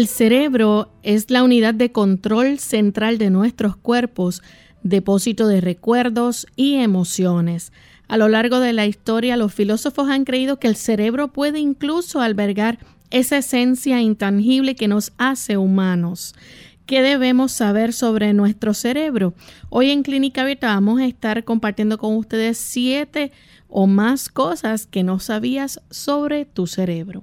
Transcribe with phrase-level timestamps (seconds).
[0.00, 4.42] El cerebro es la unidad de control central de nuestros cuerpos,
[4.82, 7.70] depósito de recuerdos y emociones.
[8.08, 12.22] A lo largo de la historia, los filósofos han creído que el cerebro puede incluso
[12.22, 12.78] albergar
[13.10, 16.34] esa esencia intangible que nos hace humanos.
[16.86, 19.34] ¿Qué debemos saber sobre nuestro cerebro?
[19.68, 23.32] Hoy en Clínica Abierta vamos a estar compartiendo con ustedes siete
[23.68, 27.22] o más cosas que no sabías sobre tu cerebro.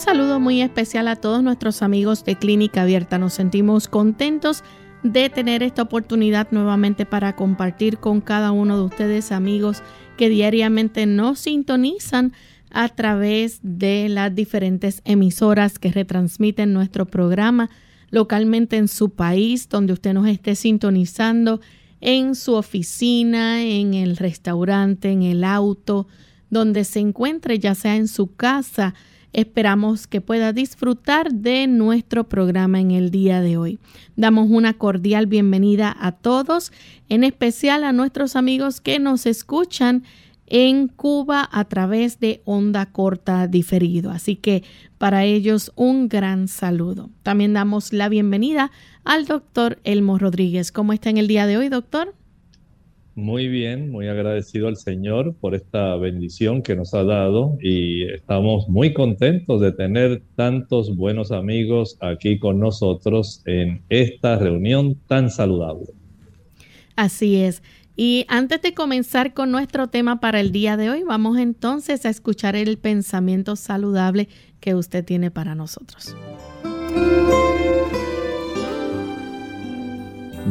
[0.00, 3.18] Saludo muy especial a todos nuestros amigos de Clínica Abierta.
[3.18, 4.64] Nos sentimos contentos
[5.02, 9.82] de tener esta oportunidad nuevamente para compartir con cada uno de ustedes amigos
[10.16, 12.32] que diariamente nos sintonizan
[12.70, 17.68] a través de las diferentes emisoras que retransmiten nuestro programa
[18.08, 21.60] localmente en su país, donde usted nos esté sintonizando,
[22.00, 26.06] en su oficina, en el restaurante, en el auto,
[26.48, 28.94] donde se encuentre, ya sea en su casa,
[29.32, 33.78] Esperamos que pueda disfrutar de nuestro programa en el día de hoy.
[34.16, 36.72] Damos una cordial bienvenida a todos,
[37.08, 40.02] en especial a nuestros amigos que nos escuchan
[40.46, 44.10] en Cuba a través de onda corta diferido.
[44.10, 44.64] Así que
[44.98, 47.08] para ellos un gran saludo.
[47.22, 48.72] También damos la bienvenida
[49.04, 50.72] al doctor Elmo Rodríguez.
[50.72, 52.14] ¿Cómo está en el día de hoy, doctor?
[53.14, 58.68] Muy bien, muy agradecido al Señor por esta bendición que nos ha dado y estamos
[58.68, 65.86] muy contentos de tener tantos buenos amigos aquí con nosotros en esta reunión tan saludable.
[66.96, 67.62] Así es.
[67.96, 72.08] Y antes de comenzar con nuestro tema para el día de hoy, vamos entonces a
[72.08, 74.28] escuchar el pensamiento saludable
[74.60, 76.16] que usted tiene para nosotros.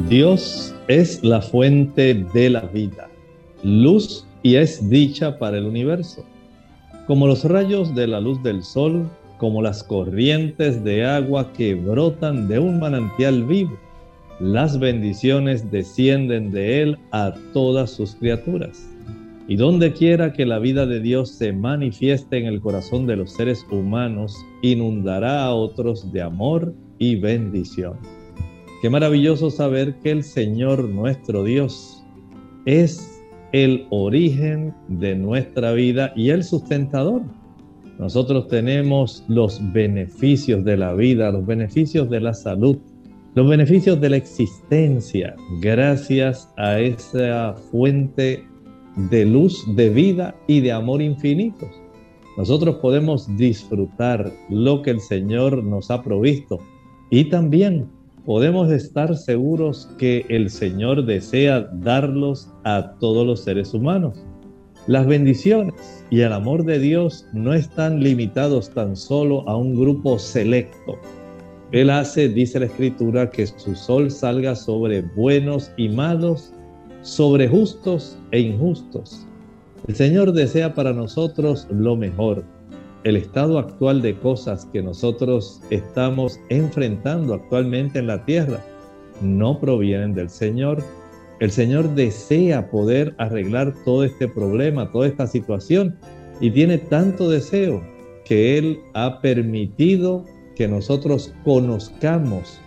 [0.07, 3.09] Dios es la fuente de la vida,
[3.63, 6.23] luz y es dicha para el universo.
[7.07, 12.47] Como los rayos de la luz del sol, como las corrientes de agua que brotan
[12.47, 13.77] de un manantial vivo,
[14.39, 18.87] las bendiciones descienden de él a todas sus criaturas.
[19.47, 23.33] Y donde quiera que la vida de Dios se manifieste en el corazón de los
[23.33, 28.18] seres humanos, inundará a otros de amor y bendición.
[28.81, 32.01] Qué maravilloso saber que el Señor nuestro Dios
[32.65, 37.23] es el origen de nuestra vida y el sustentador.
[37.97, 42.77] Nosotros tenemos los beneficios de la vida, los beneficios de la salud,
[43.35, 48.45] los beneficios de la existencia gracias a esa fuente
[48.95, 51.69] de luz, de vida y de amor infinitos.
[52.37, 56.59] Nosotros podemos disfrutar lo que el Señor nos ha provisto
[57.09, 64.23] y también podemos estar seguros que el Señor desea darlos a todos los seres humanos.
[64.87, 70.17] Las bendiciones y el amor de Dios no están limitados tan solo a un grupo
[70.17, 70.97] selecto.
[71.71, 76.51] Él hace, dice la Escritura, que su sol salga sobre buenos y malos,
[77.01, 79.27] sobre justos e injustos.
[79.87, 82.43] El Señor desea para nosotros lo mejor
[83.03, 88.63] el estado actual de cosas que nosotros estamos enfrentando actualmente en la tierra
[89.21, 90.83] no provienen del Señor.
[91.39, 95.97] El Señor desea poder arreglar todo este problema, toda esta situación
[96.41, 97.81] y tiene tanto deseo
[98.25, 100.25] que Él ha permitido
[100.55, 102.59] que nosotros conozcamos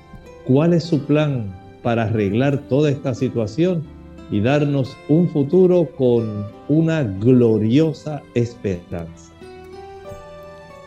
[0.47, 3.83] cuál es su plan para arreglar toda esta situación
[4.31, 9.32] y darnos un futuro con una gloriosa esperanza.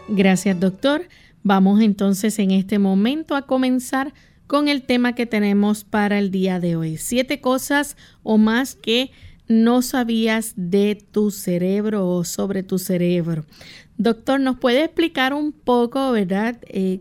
[0.07, 1.07] Gracias, doctor.
[1.41, 4.13] Vamos entonces en este momento a comenzar
[4.47, 6.97] con el tema que tenemos para el día de hoy.
[6.97, 9.11] Siete cosas o más que
[9.47, 13.45] no sabías de tu cerebro o sobre tu cerebro.
[13.97, 16.57] Doctor, ¿nos puede explicar un poco, verdad?
[16.67, 16.99] Eh,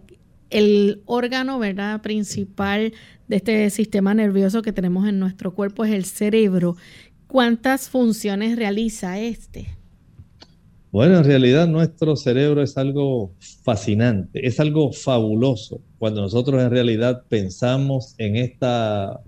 [0.50, 2.00] el órgano, ¿verdad?
[2.00, 2.94] Principal
[3.28, 6.76] de este sistema nervioso que tenemos en nuestro cuerpo es el cerebro.
[7.26, 9.76] ¿Cuántas funciones realiza este?
[10.94, 13.32] Bueno, en realidad nuestro cerebro es algo
[13.64, 19.20] fascinante, es algo fabuloso cuando nosotros en realidad pensamos en esta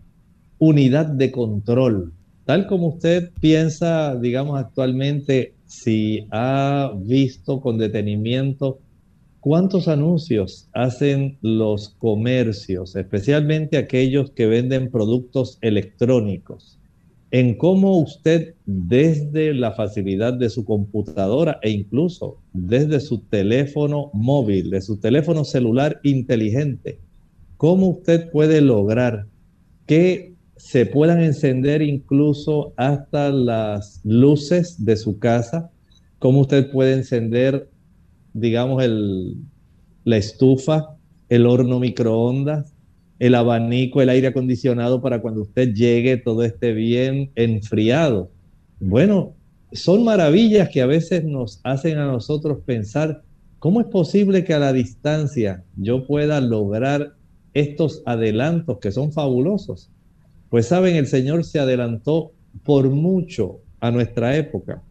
[0.60, 2.12] unidad de control.
[2.44, 8.78] Tal como usted piensa, digamos, actualmente, si ha visto con detenimiento
[9.40, 16.78] cuántos anuncios hacen los comercios, especialmente aquellos que venden productos electrónicos
[17.30, 24.70] en cómo usted desde la facilidad de su computadora e incluso desde su teléfono móvil,
[24.70, 27.00] de su teléfono celular inteligente,
[27.56, 29.26] cómo usted puede lograr
[29.86, 35.70] que se puedan encender incluso hasta las luces de su casa,
[36.18, 37.68] cómo usted puede encender,
[38.32, 39.36] digamos, el,
[40.04, 40.96] la estufa,
[41.28, 42.72] el horno microondas,
[43.18, 48.30] el abanico, el aire acondicionado para cuando usted llegue todo esté bien enfriado.
[48.78, 49.34] Bueno,
[49.72, 53.22] son maravillas que a veces nos hacen a nosotros pensar,
[53.58, 57.14] ¿cómo es posible que a la distancia yo pueda lograr
[57.54, 59.90] estos adelantos que son fabulosos?
[60.50, 62.32] Pues saben, el Señor se adelantó
[62.64, 64.82] por mucho a nuestra época.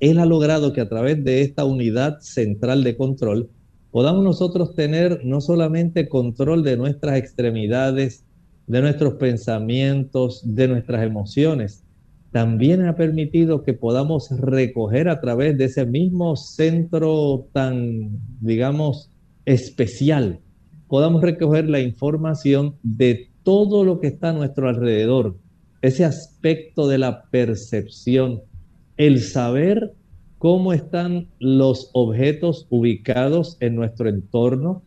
[0.00, 3.50] Él ha logrado que a través de esta unidad central de control,
[3.92, 8.24] podamos nosotros tener no solamente control de nuestras extremidades,
[8.66, 11.84] de nuestros pensamientos, de nuestras emociones,
[12.32, 19.10] también ha permitido que podamos recoger a través de ese mismo centro tan, digamos,
[19.44, 20.40] especial,
[20.88, 25.36] podamos recoger la información de todo lo que está a nuestro alrededor,
[25.82, 28.40] ese aspecto de la percepción,
[28.96, 29.92] el saber
[30.42, 34.82] cómo están los objetos ubicados en nuestro entorno,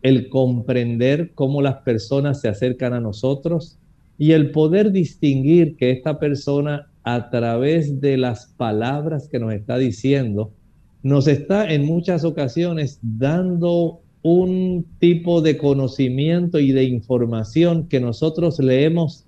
[0.00, 3.78] el comprender cómo las personas se acercan a nosotros
[4.16, 9.76] y el poder distinguir que esta persona a través de las palabras que nos está
[9.76, 10.54] diciendo,
[11.02, 18.58] nos está en muchas ocasiones dando un tipo de conocimiento y de información que nosotros
[18.60, 19.26] leemos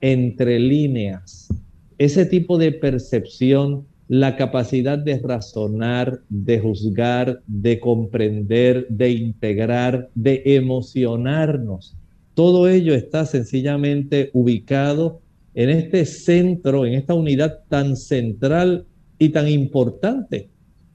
[0.00, 1.48] entre líneas.
[1.98, 10.42] Ese tipo de percepción la capacidad de razonar, de juzgar, de comprender, de integrar, de
[10.44, 11.96] emocionarnos.
[12.34, 15.20] Todo ello está sencillamente ubicado
[15.54, 18.86] en este centro, en esta unidad tan central
[19.18, 20.48] y tan importante,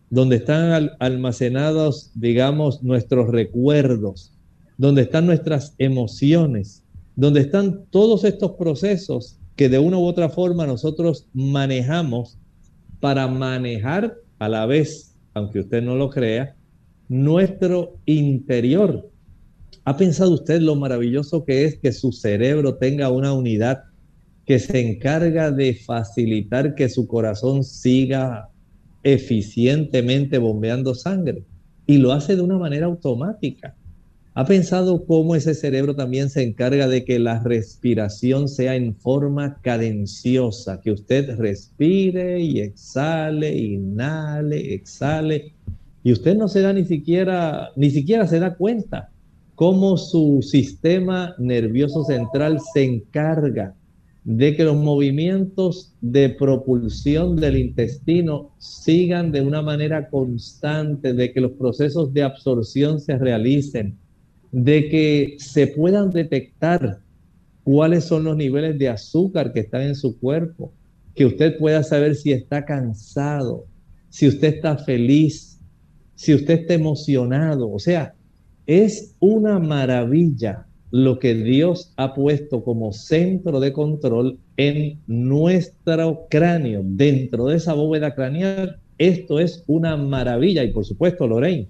[0.10, 4.34] donde están almacenados, digamos, nuestros recuerdos,
[4.78, 6.84] donde están nuestras emociones,
[7.16, 12.38] donde están todos estos procesos que de una u otra forma nosotros manejamos
[13.00, 16.56] para manejar a la vez, aunque usted no lo crea,
[17.08, 19.10] nuestro interior.
[19.86, 23.84] ¿Ha pensado usted lo maravilloso que es que su cerebro tenga una unidad
[24.46, 28.50] que se encarga de facilitar que su corazón siga
[29.04, 31.46] eficientemente bombeando sangre?
[31.86, 33.77] Y lo hace de una manera automática.
[34.40, 39.60] ¿Ha pensado cómo ese cerebro también se encarga de que la respiración sea en forma
[39.64, 45.54] cadenciosa, que usted respire y exhale, inhale, exhale,
[46.04, 49.10] y usted no se da ni siquiera, ni siquiera se da cuenta
[49.56, 53.74] cómo su sistema nervioso central se encarga
[54.24, 61.42] de que los movimientos de propulsión del intestino sigan de una manera constante, de que
[61.42, 63.98] los procesos de absorción se realicen,
[64.52, 67.00] de que se puedan detectar
[67.64, 70.72] cuáles son los niveles de azúcar que están en su cuerpo,
[71.16, 73.66] que usted pueda saber si está cansado,
[74.10, 75.60] si usted está feliz,
[76.16, 77.70] si usted está emocionado.
[77.72, 78.14] O sea,
[78.66, 86.82] es una maravilla lo que Dios ha puesto como centro de control en nuestro cráneo,
[86.84, 88.80] dentro de esa bóveda craneal.
[88.98, 91.68] Esto es una maravilla y por supuesto, Lorraine,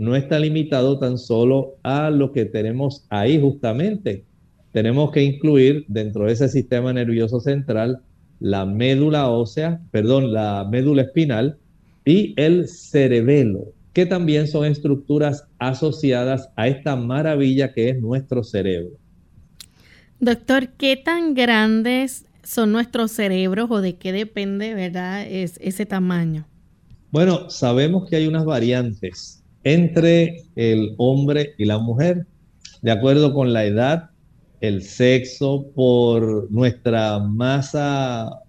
[0.00, 4.24] no está limitado tan solo a lo que tenemos ahí justamente.
[4.72, 8.00] Tenemos que incluir dentro de ese sistema nervioso central
[8.38, 11.58] la médula ósea, perdón, la médula espinal
[12.06, 18.96] y el cerebelo, que también son estructuras asociadas a esta maravilla que es nuestro cerebro.
[20.18, 26.46] Doctor, ¿qué tan grandes son nuestros cerebros o de qué depende, verdad, es ese tamaño?
[27.10, 32.26] Bueno, sabemos que hay unas variantes entre el hombre y la mujer,
[32.82, 34.10] de acuerdo con la edad,
[34.60, 38.40] el sexo, por nuestra masa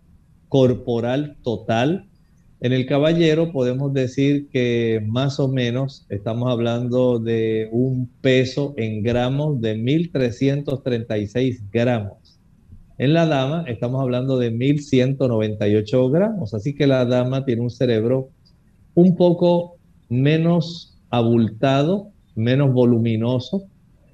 [0.49, 2.07] corporal total.
[2.59, 9.01] En el caballero podemos decir que más o menos estamos hablando de un peso en
[9.01, 12.39] gramos de 1.336 gramos.
[12.97, 18.29] En la dama estamos hablando de 1198 gramos, así que la dama tiene un cerebro
[18.93, 19.77] un poco
[20.09, 23.63] menos abultado, menos voluminoso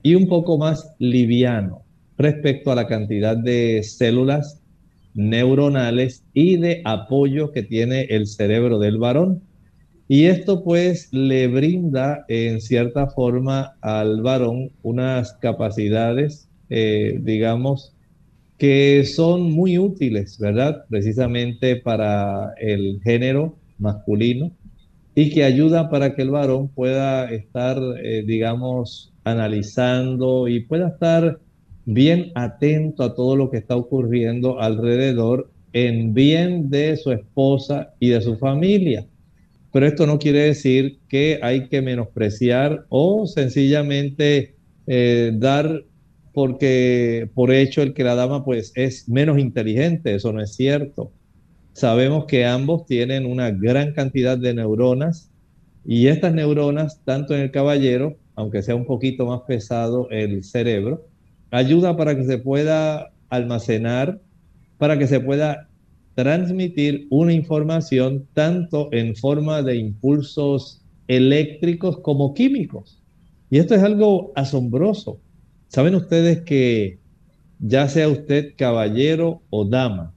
[0.04, 1.84] y un poco más liviano
[2.18, 4.62] respecto a la cantidad de células
[5.14, 9.42] neuronales y de apoyo que tiene el cerebro del varón.
[10.08, 17.94] Y esto pues le brinda en cierta forma al varón unas capacidades, eh, digamos,
[18.58, 20.86] que son muy útiles, ¿verdad?
[20.90, 24.52] Precisamente para el género masculino
[25.18, 31.40] y que ayuda para que el varón pueda estar, eh, digamos, analizando y pueda estar
[31.86, 38.10] bien atento a todo lo que está ocurriendo alrededor en bien de su esposa y
[38.10, 39.08] de su familia.
[39.74, 44.54] Pero esto no quiere decir que hay que menospreciar o sencillamente
[44.86, 45.84] eh, dar
[46.32, 51.12] porque por hecho el que la dama pues es menos inteligente, eso no es cierto.
[51.78, 55.30] Sabemos que ambos tienen una gran cantidad de neuronas
[55.86, 61.06] y estas neuronas, tanto en el caballero, aunque sea un poquito más pesado el cerebro,
[61.52, 64.20] ayuda para que se pueda almacenar,
[64.80, 65.70] para que se pueda
[66.16, 73.04] transmitir una información tanto en forma de impulsos eléctricos como químicos.
[73.52, 75.20] Y esto es algo asombroso.
[75.68, 76.98] Saben ustedes que
[77.60, 80.16] ya sea usted caballero o dama,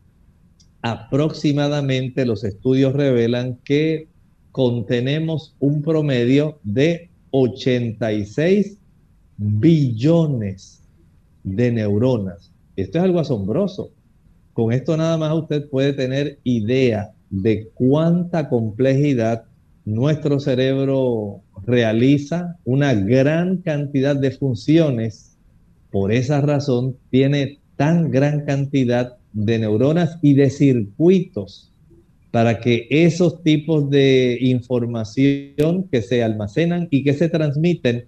[0.83, 4.09] aproximadamente los estudios revelan que
[4.53, 8.79] contenemos un promedio de 86
[9.37, 10.83] billones
[11.45, 12.53] de neuronas.
[12.77, 13.91] Esto es algo asombroso.
[14.53, 19.45] Con esto nada más usted puede tener idea de cuánta complejidad
[19.85, 25.37] nuestro cerebro realiza, una gran cantidad de funciones.
[25.91, 31.73] Por esa razón tiene tan gran cantidad de neuronas y de circuitos
[32.31, 38.05] para que esos tipos de información que se almacenan y que se transmiten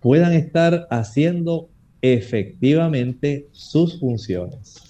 [0.00, 1.68] puedan estar haciendo
[2.02, 4.82] efectivamente sus funciones.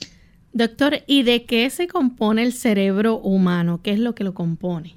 [0.52, 3.80] Doctor, ¿y de qué se compone el cerebro humano?
[3.82, 4.94] ¿Qué es lo que lo compone?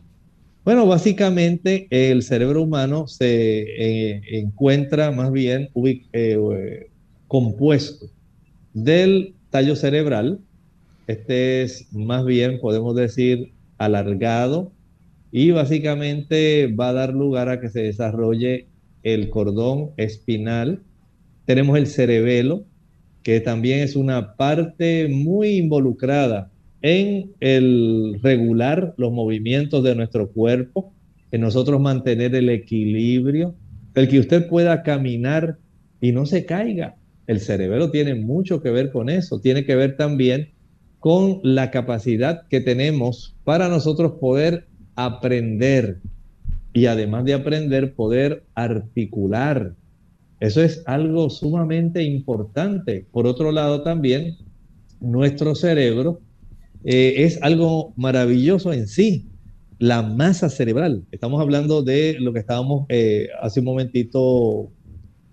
[0.65, 5.69] Bueno, básicamente el cerebro humano se eh, encuentra más bien
[6.11, 6.89] eh,
[7.27, 8.07] compuesto
[8.73, 10.39] del tallo cerebral.
[11.07, 14.71] Este es más bien, podemos decir, alargado
[15.31, 18.67] y básicamente va a dar lugar a que se desarrolle
[19.03, 20.81] el cordón espinal,
[21.45, 22.65] tenemos el cerebelo,
[23.21, 30.93] que también es una parte muy involucrada en el regular los movimientos de nuestro cuerpo,
[31.31, 33.55] en nosotros mantener el equilibrio,
[33.93, 35.57] el que usted pueda caminar
[36.01, 36.95] y no se caiga.
[37.27, 40.49] El cerebelo tiene mucho que ver con eso, tiene que ver también
[41.05, 45.99] con la capacidad que tenemos para nosotros poder aprender
[46.73, 49.75] y además de aprender, poder articular
[50.39, 53.05] eso es algo sumamente importante.
[53.11, 54.37] Por otro lado, también
[54.99, 56.21] nuestro cerebro
[56.83, 59.27] eh, es algo maravilloso en sí.
[59.77, 61.03] La masa cerebral.
[61.11, 64.71] Estamos hablando de lo que estábamos eh, hace un momentito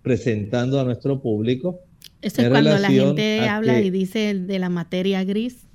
[0.03, 1.81] presentando a nuestro público.
[2.23, 5.67] Eso es cuando la gente habla y dice de la materia gris.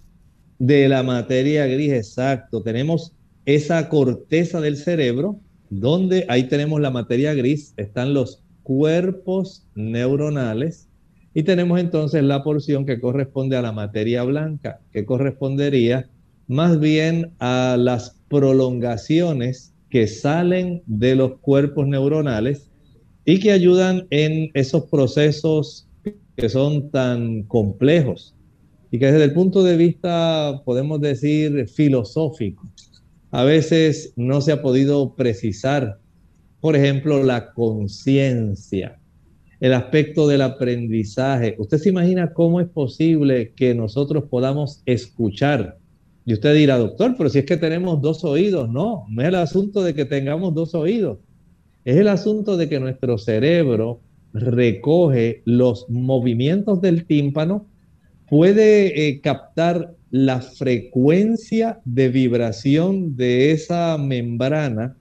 [0.60, 2.64] De la materia gris, exacto.
[2.64, 3.14] Tenemos
[3.46, 5.40] esa corteza del cerebro,
[5.70, 10.88] donde ahí tenemos la materia gris, están los cuerpos neuronales
[11.34, 16.10] y tenemos entonces la porción que corresponde a la materia blanca, que correspondería
[16.48, 22.70] más bien a las prolongaciones que salen de los cuerpos neuronales
[23.24, 25.87] y que ayudan en esos procesos
[26.38, 28.36] que son tan complejos
[28.92, 32.66] y que desde el punto de vista, podemos decir, filosófico,
[33.32, 36.00] a veces no se ha podido precisar
[36.60, 39.00] por ejemplo, la conciencia,
[39.60, 41.56] el aspecto del aprendizaje.
[41.58, 45.78] ¿Usted se imagina cómo es posible que nosotros podamos escuchar?
[46.26, 49.36] Y usted dirá, doctor, pero si es que tenemos dos oídos, no, no es el
[49.36, 51.20] asunto de que tengamos dos oídos,
[51.86, 54.02] es el asunto de que nuestro cerebro
[54.34, 57.66] recoge los movimientos del tímpano,
[58.30, 64.96] puede eh, captar la frecuencia de vibración de esa membrana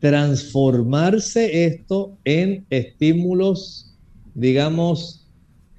[0.00, 3.94] transformarse esto en estímulos,
[4.34, 5.28] digamos,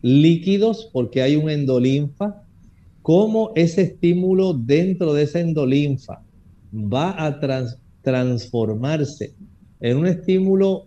[0.02, 2.44] líquidos, porque hay un endolinfa,
[3.02, 6.24] cómo ese estímulo dentro de esa endolinfa
[6.72, 7.40] va a
[8.04, 9.34] transformarse
[9.80, 10.86] en un estímulo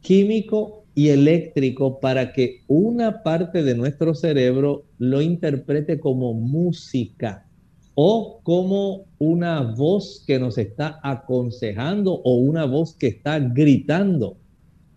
[0.00, 7.46] químico y eléctrico para que una parte de nuestro cerebro lo interprete como música
[7.94, 14.38] o como una voz que nos está aconsejando o una voz que está gritando.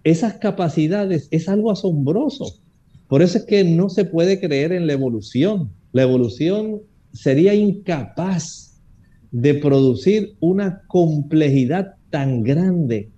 [0.05, 2.45] Esas capacidades es algo asombroso.
[3.09, 5.69] Por eso es que no se puede creer en la evolución.
[5.91, 6.79] La evolución
[7.11, 8.81] sería incapaz
[9.31, 13.11] de producir una complejidad tan grande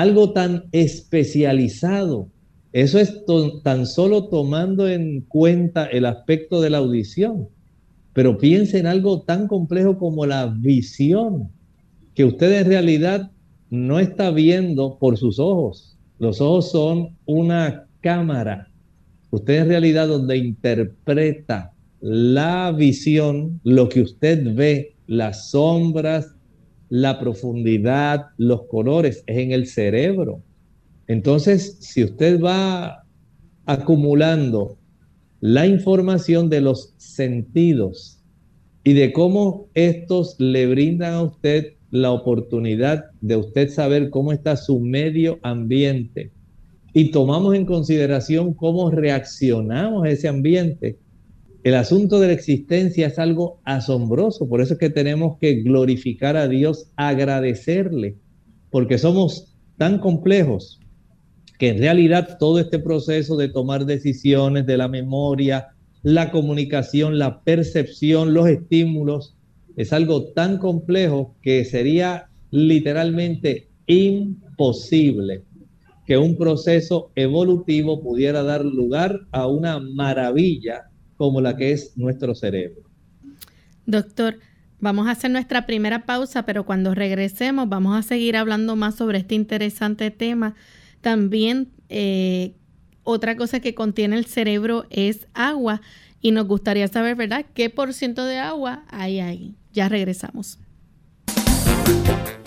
[0.00, 2.28] algo tan especializado.
[2.72, 3.22] Eso es
[3.62, 7.48] tan solo tomando en cuenta el aspecto de la audición.
[8.14, 11.50] Pero piense en algo tan complejo como la visión,
[12.14, 13.30] que usted en realidad
[13.68, 15.98] no está viendo por sus ojos.
[16.18, 18.68] Los ojos son una cámara.
[19.30, 26.34] Usted en realidad donde interpreta la visión, lo que usted ve, las sombras,
[26.90, 30.42] la profundidad, los colores, es en el cerebro.
[31.06, 33.04] Entonces, si usted va
[33.64, 34.76] acumulando
[35.40, 38.22] la información de los sentidos
[38.84, 44.56] y de cómo estos le brindan a usted la oportunidad de usted saber cómo está
[44.56, 46.30] su medio ambiente
[46.92, 50.98] y tomamos en consideración cómo reaccionamos a ese ambiente,
[51.62, 56.36] el asunto de la existencia es algo asombroso, por eso es que tenemos que glorificar
[56.36, 58.16] a Dios, agradecerle,
[58.70, 60.80] porque somos tan complejos
[61.58, 65.68] que en realidad todo este proceso de tomar decisiones de la memoria,
[66.02, 69.36] la comunicación, la percepción, los estímulos,
[69.76, 75.42] es algo tan complejo que sería literalmente imposible
[76.06, 80.89] que un proceso evolutivo pudiera dar lugar a una maravilla
[81.20, 82.80] como la que es nuestro cerebro.
[83.84, 84.38] Doctor,
[84.78, 89.18] vamos a hacer nuestra primera pausa, pero cuando regresemos vamos a seguir hablando más sobre
[89.18, 90.54] este interesante tema.
[91.02, 92.54] También eh,
[93.02, 95.82] otra cosa que contiene el cerebro es agua
[96.22, 99.54] y nos gustaría saber, ¿verdad?, qué por ciento de agua hay ahí.
[99.74, 100.58] Ya regresamos.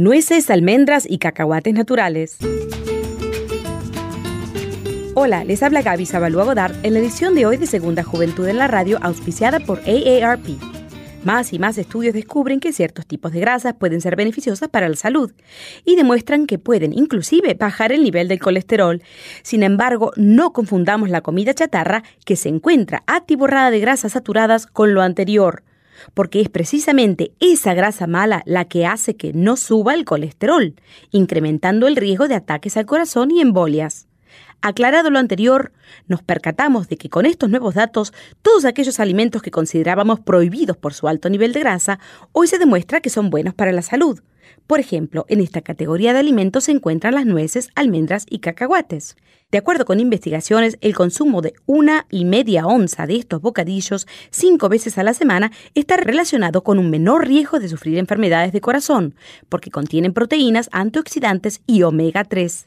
[0.00, 2.38] nueces, almendras y cacahuates naturales.
[5.14, 8.56] Hola, les habla Gaby Zabalúa Godard en la edición de hoy de Segunda Juventud en
[8.56, 10.58] la Radio, auspiciada por AARP.
[11.22, 14.96] Más y más estudios descubren que ciertos tipos de grasas pueden ser beneficiosas para la
[14.96, 15.32] salud
[15.84, 19.02] y demuestran que pueden inclusive bajar el nivel del colesterol.
[19.42, 24.94] Sin embargo, no confundamos la comida chatarra que se encuentra atiborrada de grasas saturadas con
[24.94, 25.62] lo anterior
[26.14, 30.74] porque es precisamente esa grasa mala la que hace que no suba el colesterol,
[31.10, 34.06] incrementando el riesgo de ataques al corazón y embolias.
[34.62, 35.72] Aclarado lo anterior,
[36.06, 40.92] nos percatamos de que con estos nuevos datos, todos aquellos alimentos que considerábamos prohibidos por
[40.92, 41.98] su alto nivel de grasa,
[42.32, 44.20] hoy se demuestra que son buenos para la salud.
[44.66, 49.16] Por ejemplo, en esta categoría de alimentos se encuentran las nueces, almendras y cacahuates.
[49.50, 54.68] De acuerdo con investigaciones, el consumo de una y media onza de estos bocadillos cinco
[54.68, 59.16] veces a la semana está relacionado con un menor riesgo de sufrir enfermedades de corazón,
[59.48, 62.66] porque contienen proteínas, antioxidantes y omega 3.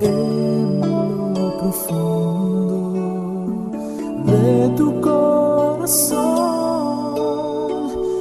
[0.00, 3.00] en lo profundo
[4.24, 6.18] de tu corazón.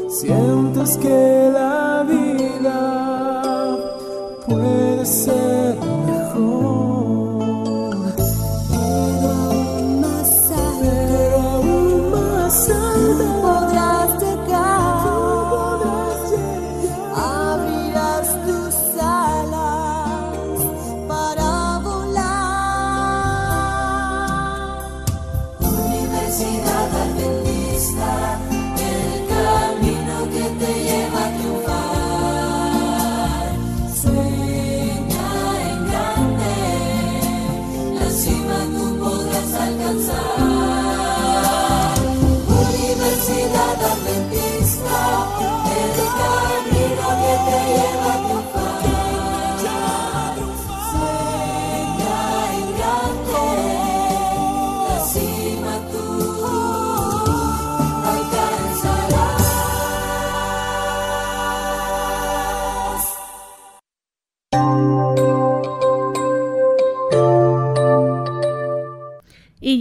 [0.10, 3.78] Sientes que la vida
[4.48, 5.37] puede ser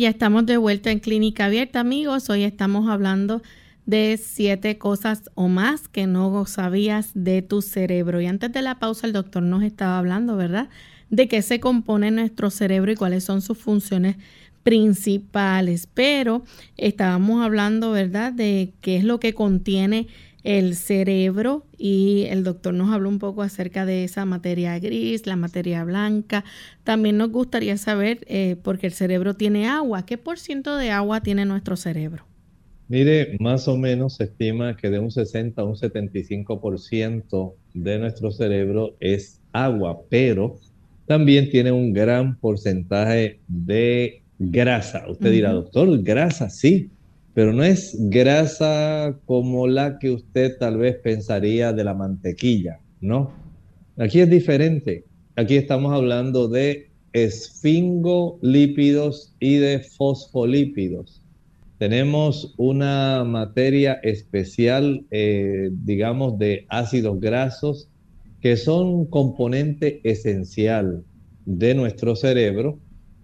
[0.07, 2.31] estamos de vuelta en Clínica Abierta, amigos.
[2.31, 3.42] Hoy estamos hablando
[3.87, 8.21] de siete cosas o más que no sabías de tu cerebro.
[8.21, 10.69] Y antes de la pausa, el doctor nos estaba hablando, ¿verdad?
[11.11, 14.16] De qué se compone nuestro cerebro y cuáles son sus funciones
[14.62, 15.88] principales.
[15.92, 16.45] Pero
[16.77, 20.07] estábamos hablando, ¿verdad?, de qué es lo que contiene
[20.46, 25.35] el cerebro y el doctor nos habló un poco acerca de esa materia gris, la
[25.35, 26.44] materia blanca.
[26.85, 31.20] También nos gustaría saber, eh, porque el cerebro tiene agua, ¿qué por ciento de agua
[31.20, 32.24] tiene nuestro cerebro?
[32.87, 38.30] Mire, más o menos se estima que de un 60 a un 75% de nuestro
[38.30, 40.61] cerebro es agua, pero
[41.06, 45.06] también tiene un gran porcentaje de grasa.
[45.09, 46.88] Usted dirá, doctor, grasa, sí,
[47.37, 53.31] pero no es grasa como la que usted tal vez pensaría de la mantequilla, ¿no?
[53.99, 55.05] Aquí es diferente.
[55.37, 61.20] Aquí estamos hablando de esfingolípidos y de fosfolípidos.
[61.77, 67.90] Tenemos una materia especial, eh, digamos, de ácidos grasos,
[68.40, 71.05] que son componente esencial
[71.44, 72.79] de nuestro cerebro,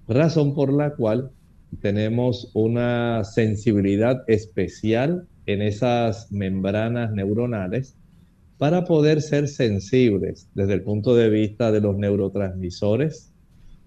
[0.07, 1.31] razón por la cual
[1.81, 7.97] tenemos una sensibilidad especial en esas membranas neuronales
[8.59, 13.33] para poder ser sensibles desde el punto de vista de los neurotransmisores.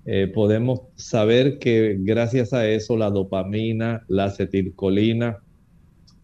[0.05, 5.37] Eh, podemos saber que gracias a eso la dopamina, la acetilcolina,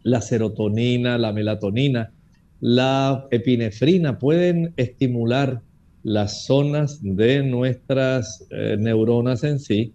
[0.04, 2.12] la serotonina, la melatonina,
[2.60, 5.62] la epinefrina pueden estimular
[6.04, 9.94] las zonas de nuestras eh, neuronas en sí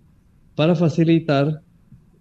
[0.57, 1.62] para facilitar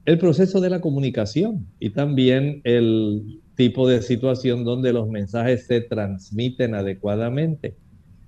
[0.05, 5.81] el proceso de la comunicación y también el tipo de situación donde los mensajes se
[5.81, 7.75] transmiten adecuadamente.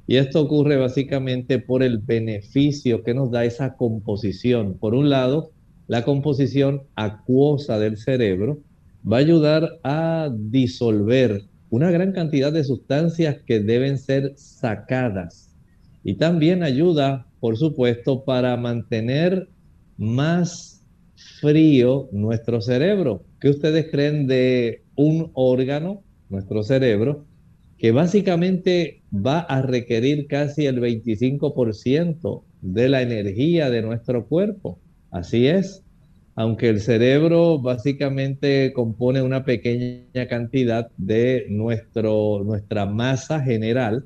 [0.08, 4.78] Y esto ocurre básicamente por el beneficio que nos da esa composición.
[4.80, 5.52] Por un lado,
[5.88, 8.60] la composición acuosa del cerebro
[9.10, 15.54] va a ayudar a disolver una gran cantidad de sustancias que deben ser sacadas.
[16.06, 19.50] Y también ayuda, por supuesto, para mantener
[19.98, 20.84] más
[21.40, 23.24] frío nuestro cerebro.
[23.40, 27.26] ¿Qué ustedes creen de un órgano, nuestro cerebro,
[27.78, 34.80] que básicamente va a requerir casi el 25% de la energía de nuestro cuerpo?
[35.12, 35.84] Así es.
[36.36, 44.06] Aunque el cerebro básicamente compone una pequeña cantidad de nuestro, nuestra masa general,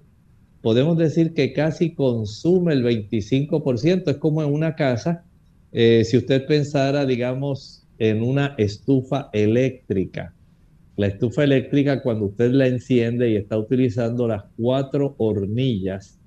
[0.62, 4.12] podemos decir que casi consume el 25%.
[4.12, 5.26] Es como en una casa
[5.72, 10.34] eh, si usted pensara, digamos, en una estufa eléctrica,
[10.98, 16.20] la estufa eléctrica cuando usted la enciende y está utilizando las cuatro hornillas,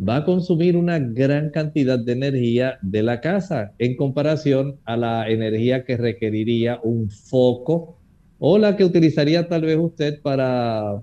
[0.00, 5.28] va a consumir una gran cantidad de energía de la casa en comparación a la
[5.28, 7.98] energía que requeriría un foco
[8.38, 11.00] o la que utilizaría tal vez usted para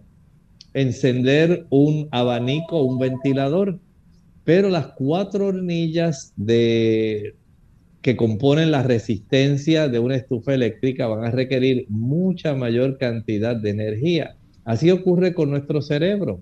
[0.73, 3.79] encender un abanico, un ventilador.
[4.43, 7.35] Pero las cuatro hornillas de
[8.01, 13.69] que componen la resistencia de una estufa eléctrica van a requerir mucha mayor cantidad de
[13.69, 14.35] energía.
[14.65, 16.41] Así ocurre con nuestro cerebro.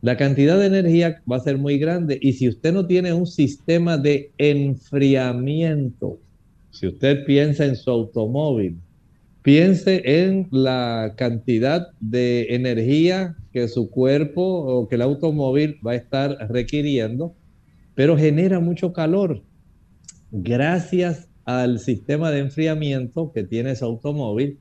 [0.00, 3.26] La cantidad de energía va a ser muy grande y si usted no tiene un
[3.26, 6.18] sistema de enfriamiento,
[6.70, 8.76] si usted piensa en su automóvil,
[9.42, 15.96] piense en la cantidad de energía que su cuerpo o que el automóvil va a
[15.96, 17.34] estar requiriendo,
[17.94, 19.42] pero genera mucho calor
[20.42, 24.58] gracias al sistema de enfriamiento que tiene ese automóvil,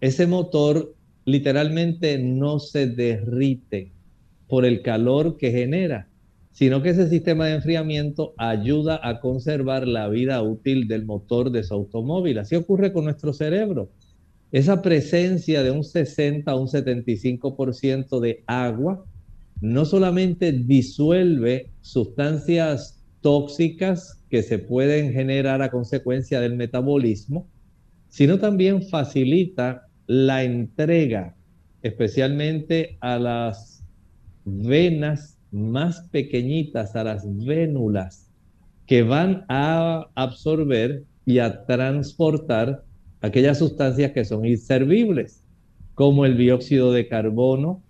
[0.00, 3.90] ese motor literalmente no se derrite
[4.46, 6.08] por el calor que genera,
[6.52, 11.64] sino que ese sistema de enfriamiento ayuda a conservar la vida útil del motor de
[11.64, 12.38] su automóvil.
[12.38, 13.90] Así ocurre con nuestro cerebro.
[14.52, 19.04] Esa presencia de un 60 a un 75% de agua
[19.60, 27.48] no solamente disuelve sustancias tóxicas que se pueden generar a consecuencia del metabolismo,
[28.08, 31.36] sino también facilita la entrega,
[31.82, 33.84] especialmente a las
[34.44, 38.30] venas más pequeñitas, a las vénulas,
[38.86, 42.84] que van a absorber y a transportar
[43.20, 45.42] aquellas sustancias que son inservibles,
[45.94, 47.82] como el dióxido de carbono,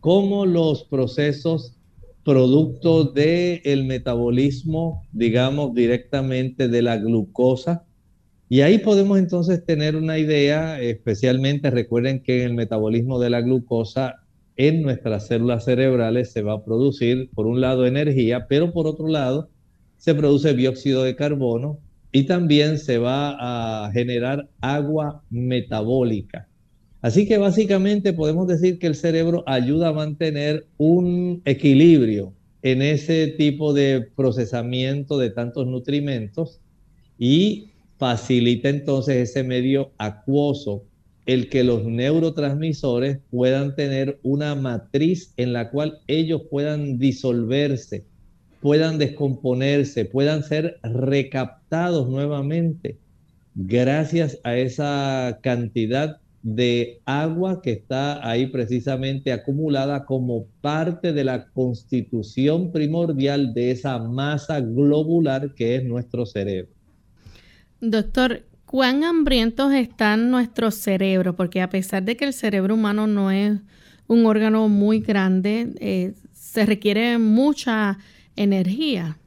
[0.00, 1.79] como los procesos
[2.24, 7.84] producto del metabolismo, digamos, directamente de la glucosa.
[8.48, 13.40] Y ahí podemos entonces tener una idea, especialmente recuerden que en el metabolismo de la
[13.40, 14.16] glucosa
[14.56, 19.08] en nuestras células cerebrales se va a producir, por un lado, energía, pero por otro
[19.08, 19.48] lado,
[19.96, 21.78] se produce dióxido de carbono
[22.12, 26.49] y también se va a generar agua metabólica.
[27.02, 33.28] Así que básicamente podemos decir que el cerebro ayuda a mantener un equilibrio en ese
[33.28, 36.60] tipo de procesamiento de tantos nutrimentos
[37.18, 40.84] y facilita entonces ese medio acuoso
[41.26, 48.04] el que los neurotransmisores puedan tener una matriz en la cual ellos puedan disolverse,
[48.60, 52.98] puedan descomponerse, puedan ser recaptados nuevamente
[53.54, 61.46] gracias a esa cantidad de agua que está ahí precisamente acumulada como parte de la
[61.48, 66.72] constitución primordial de esa masa globular que es nuestro cerebro.
[67.80, 71.34] Doctor, ¿cuán hambrientos están nuestros cerebros?
[71.36, 73.58] Porque a pesar de que el cerebro humano no es
[74.06, 77.98] un órgano muy grande, eh, se requiere mucha
[78.34, 79.18] energía.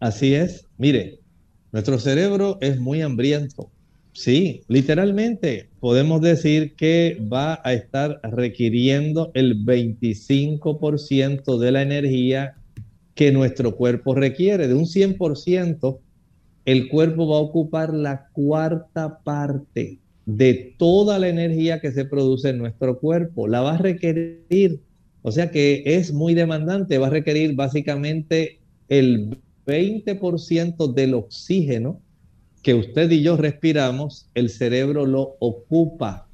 [0.00, 0.66] Así es.
[0.78, 1.20] Mire,
[1.72, 3.70] nuestro cerebro es muy hambriento.
[4.12, 12.56] Sí, literalmente podemos decir que va a estar requiriendo el 25% de la energía
[13.14, 14.66] que nuestro cuerpo requiere.
[14.66, 16.00] De un 100%,
[16.64, 22.48] el cuerpo va a ocupar la cuarta parte de toda la energía que se produce
[22.48, 23.46] en nuestro cuerpo.
[23.46, 24.80] La va a requerir,
[25.22, 32.00] o sea que es muy demandante, va a requerir básicamente el 20% del oxígeno
[32.66, 36.26] que usted y yo respiramos, el cerebro lo ocupa.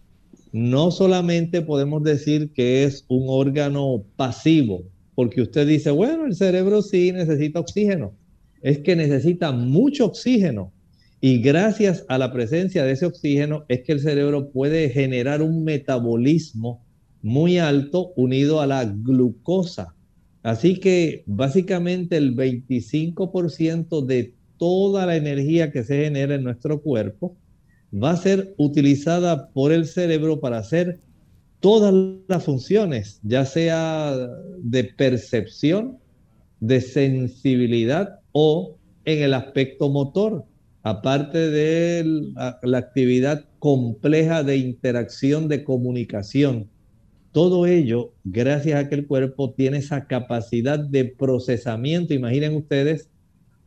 [0.50, 4.82] No solamente podemos decir que es un órgano pasivo,
[5.14, 8.14] porque usted dice, bueno, el cerebro sí necesita oxígeno.
[8.62, 10.72] Es que necesita mucho oxígeno.
[11.20, 15.64] Y gracias a la presencia de ese oxígeno es que el cerebro puede generar un
[15.64, 16.82] metabolismo
[17.20, 19.94] muy alto unido a la glucosa.
[20.42, 24.32] Así que básicamente el 25% de
[24.62, 27.35] toda la energía que se genera en nuestro cuerpo
[27.92, 31.01] va a ser utilizada por el cerebro para hacer
[31.59, 31.92] todas
[32.29, 34.16] las funciones, ya sea
[34.59, 35.98] de percepción,
[36.61, 40.44] de sensibilidad o en el aspecto motor,
[40.85, 46.68] aparte de la, la actividad compleja de interacción, de comunicación.
[47.33, 52.14] Todo ello gracias a que el cuerpo tiene esa capacidad de procesamiento.
[52.14, 53.09] Imaginen ustedes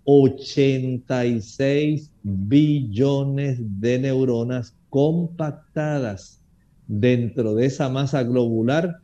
[0.06, 6.40] 86 billones de neuronas compactadas
[6.88, 9.00] dentro de esa masa globular,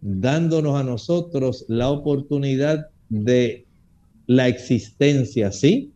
[0.00, 3.66] dándonos a nosotros la oportunidad de
[4.26, 5.92] la existencia, ¿sí?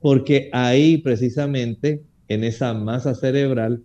[0.00, 3.82] Porque ahí precisamente, en esa masa cerebral,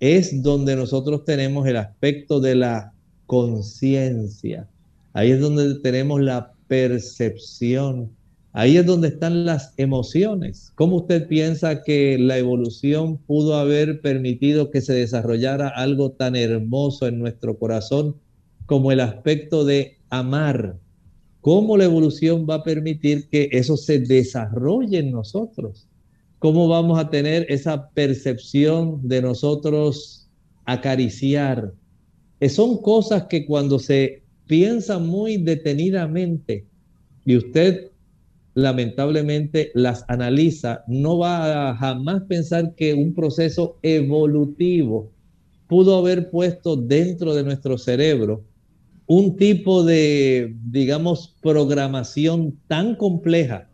[0.00, 2.92] es donde nosotros tenemos el aspecto de la
[3.26, 4.68] conciencia.
[5.12, 8.10] Ahí es donde tenemos la percepción,
[8.54, 10.72] Ahí es donde están las emociones.
[10.74, 17.06] ¿Cómo usted piensa que la evolución pudo haber permitido que se desarrollara algo tan hermoso
[17.06, 18.16] en nuestro corazón
[18.66, 20.76] como el aspecto de amar?
[21.40, 25.88] ¿Cómo la evolución va a permitir que eso se desarrolle en nosotros?
[26.38, 30.28] ¿Cómo vamos a tener esa percepción de nosotros
[30.66, 31.72] acariciar?
[32.38, 36.66] Eh, son cosas que cuando se piensa muy detenidamente
[37.24, 37.91] y usted
[38.54, 45.10] lamentablemente las analiza, no va a jamás pensar que un proceso evolutivo
[45.68, 48.44] pudo haber puesto dentro de nuestro cerebro
[49.06, 53.68] un tipo de, digamos, programación tan compleja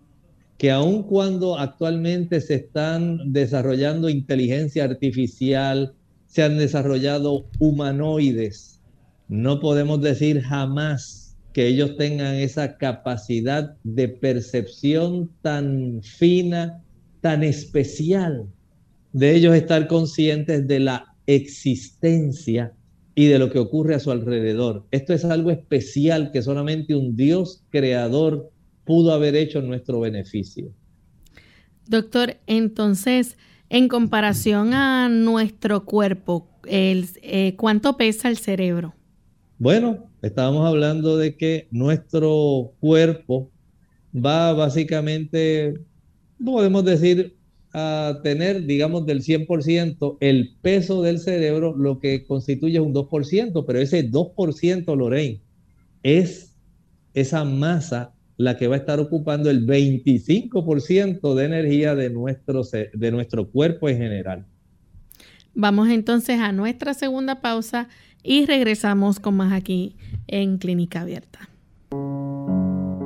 [0.57, 5.95] que aun cuando actualmente se están desarrollando inteligencia artificial,
[6.27, 8.81] se han desarrollado humanoides,
[9.29, 16.83] no podemos decir jamás que ellos tengan esa capacidad de percepción tan fina,
[17.21, 18.47] tan especial,
[19.13, 22.73] de ellos estar conscientes de la existencia
[23.15, 24.87] y de lo que ocurre a su alrededor.
[24.91, 28.51] Esto es algo especial que solamente un Dios creador
[28.85, 30.73] pudo haber hecho en nuestro beneficio.
[31.87, 33.37] Doctor, entonces,
[33.71, 38.95] en comparación a nuestro cuerpo, eh, ¿cuánto pesa el cerebro?
[39.61, 43.51] Bueno, estábamos hablando de que nuestro cuerpo
[44.15, 45.75] va básicamente,
[46.45, 47.37] podemos decir,
[47.73, 53.81] a tener, digamos, del 100% el peso del cerebro, lo que constituye un 2%, pero
[53.81, 55.41] ese 2%, Lorraine,
[56.05, 56.55] es
[57.15, 63.11] esa masa la que va a estar ocupando el 25% de energía de nuestro, de
[63.11, 64.47] nuestro cuerpo en general.
[65.61, 67.89] Vamos entonces a nuestra segunda pausa
[68.23, 69.97] y regresamos con más aquí
[70.29, 71.49] en Clínica Abierta.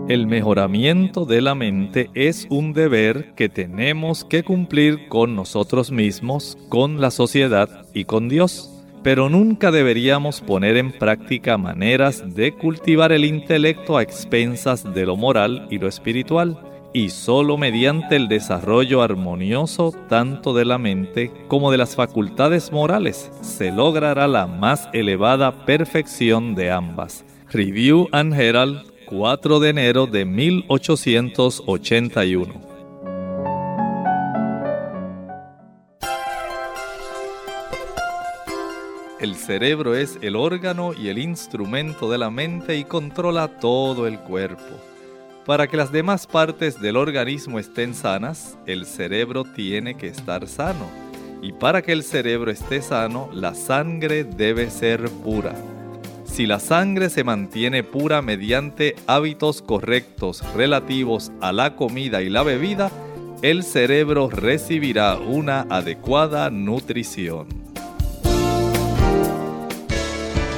[0.07, 6.59] El mejoramiento de la mente es un deber que tenemos que cumplir con nosotros mismos,
[6.69, 8.71] con la sociedad y con Dios.
[9.03, 15.17] Pero nunca deberíamos poner en práctica maneras de cultivar el intelecto a expensas de lo
[15.17, 21.70] moral y lo espiritual y solo mediante el desarrollo armonioso tanto de la mente como
[21.70, 27.24] de las facultades morales se logrará la más elevada perfección de ambas.
[27.50, 32.72] Review and Herald, 4 de enero de 1881.
[39.20, 44.18] El cerebro es el órgano y el instrumento de la mente y controla todo el
[44.18, 44.91] cuerpo.
[45.46, 50.88] Para que las demás partes del organismo estén sanas, el cerebro tiene que estar sano.
[51.42, 55.52] Y para que el cerebro esté sano, la sangre debe ser pura.
[56.24, 62.44] Si la sangre se mantiene pura mediante hábitos correctos relativos a la comida y la
[62.44, 62.92] bebida,
[63.42, 67.48] el cerebro recibirá una adecuada nutrición.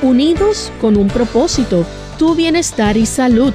[0.02, 1.86] Unidos con un propósito,
[2.18, 3.54] tu bienestar y salud.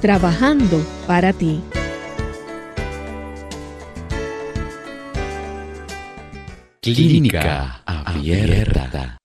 [0.00, 1.60] trabajando para ti.
[6.80, 9.18] Clínica Abierta.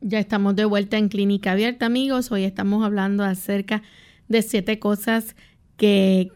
[0.00, 2.30] Ya estamos de vuelta en Clínica Abierta, amigos.
[2.30, 3.82] Hoy estamos hablando acerca
[4.28, 5.34] de siete cosas
[5.76, 6.30] que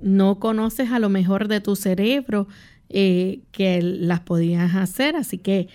[0.00, 2.48] no conoces a lo mejor de tu cerebro
[2.88, 5.16] eh, que las podías hacer.
[5.16, 5.68] Así que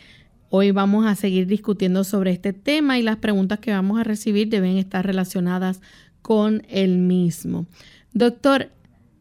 [0.49, 4.49] hoy vamos a seguir discutiendo sobre este tema y las preguntas que vamos a recibir
[4.49, 5.85] deben estar relacionadas con
[6.69, 7.65] el mismo.
[8.13, 8.69] Doctor,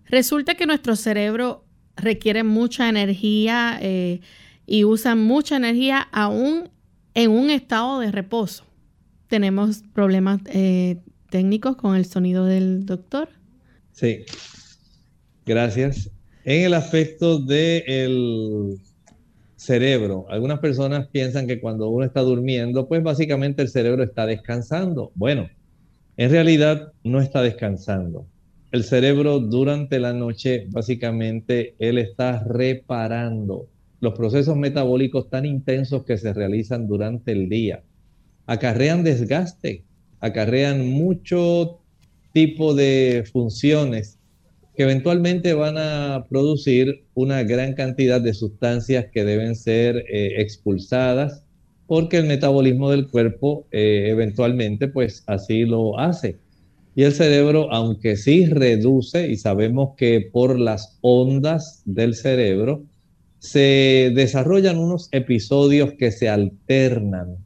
[0.06, 1.64] resulta que nuestro cerebro
[1.96, 4.20] requiere mucha energía eh,
[4.66, 6.70] y usa mucha energía aún
[7.14, 8.64] en un estado de reposo.
[9.28, 10.98] ¿Tenemos problemas eh,
[11.30, 13.28] técnicos con el sonido del doctor?
[13.92, 14.24] Sí,
[15.44, 16.10] gracias.
[16.44, 18.78] En el aspecto del
[19.56, 25.10] cerebro, algunas personas piensan que cuando uno está durmiendo, pues básicamente el cerebro está descansando.
[25.14, 25.48] Bueno,
[26.16, 28.27] en realidad no está descansando.
[28.72, 33.68] El cerebro durante la noche, básicamente, él está reparando
[34.00, 37.83] los procesos metabólicos tan intensos que se realizan durante el día.
[38.46, 39.85] Acarrean desgaste,
[40.20, 41.81] acarrean mucho
[42.33, 44.18] tipo de funciones
[44.77, 51.43] que eventualmente van a producir una gran cantidad de sustancias que deben ser eh, expulsadas
[51.87, 56.38] porque el metabolismo del cuerpo eh, eventualmente pues así lo hace.
[56.97, 62.85] Y el cerebro, aunque sí reduce, y sabemos que por las ondas del cerebro,
[63.40, 67.37] se desarrollan unos episodios que se alternan,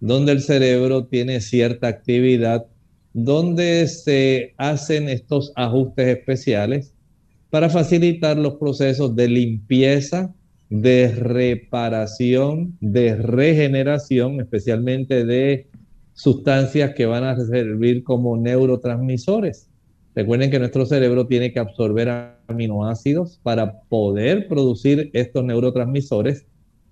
[0.00, 2.66] donde el cerebro tiene cierta actividad,
[3.12, 6.94] donde se hacen estos ajustes especiales
[7.50, 10.34] para facilitar los procesos de limpieza
[10.68, 15.68] de reparación, de regeneración, especialmente de
[16.12, 19.68] sustancias que van a servir como neurotransmisores.
[20.14, 22.08] Recuerden que nuestro cerebro tiene que absorber
[22.48, 26.46] aminoácidos para poder producir estos neurotransmisores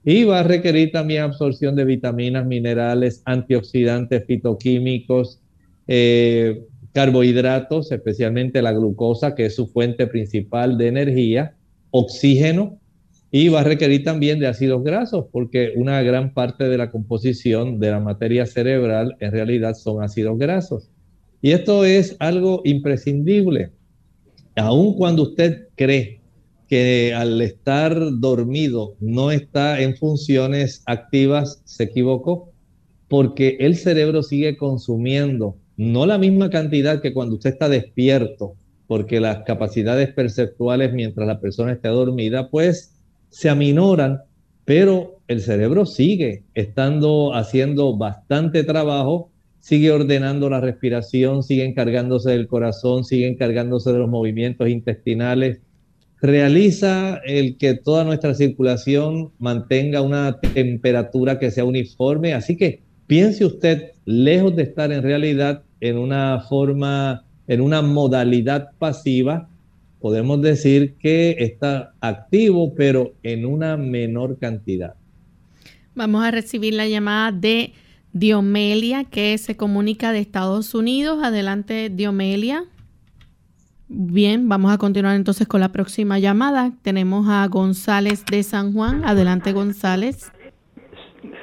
[0.04, 5.40] y va a requerir también absorción de vitaminas, minerales, antioxidantes, fitoquímicos,
[5.88, 11.56] eh, carbohidratos, especialmente la glucosa, que es su fuente principal de energía,
[11.90, 12.78] oxígeno,
[13.36, 17.80] y va a requerir también de ácidos grasos, porque una gran parte de la composición
[17.80, 20.88] de la materia cerebral en realidad son ácidos grasos.
[21.42, 23.72] Y esto es algo imprescindible.
[24.54, 26.20] Aun cuando usted cree
[26.68, 32.52] que al estar dormido no está en funciones activas, se equivocó,
[33.08, 38.54] porque el cerebro sigue consumiendo no la misma cantidad que cuando usted está despierto,
[38.86, 42.93] porque las capacidades perceptuales mientras la persona está dormida, pues
[43.34, 44.20] se aminoran,
[44.64, 52.46] pero el cerebro sigue estando haciendo bastante trabajo, sigue ordenando la respiración, sigue encargándose del
[52.46, 55.58] corazón, sigue encargándose de los movimientos intestinales,
[56.22, 62.34] realiza el que toda nuestra circulación mantenga una temperatura que sea uniforme.
[62.34, 68.68] Así que piense usted, lejos de estar en realidad en una forma, en una modalidad
[68.78, 69.48] pasiva,
[70.04, 74.96] podemos decir que está activo, pero en una menor cantidad.
[75.94, 77.72] Vamos a recibir la llamada de
[78.12, 81.24] Diomelia, que se comunica de Estados Unidos.
[81.24, 82.64] Adelante, Diomelia.
[83.88, 86.72] Bien, vamos a continuar entonces con la próxima llamada.
[86.82, 89.06] Tenemos a González de San Juan.
[89.06, 90.30] Adelante, González.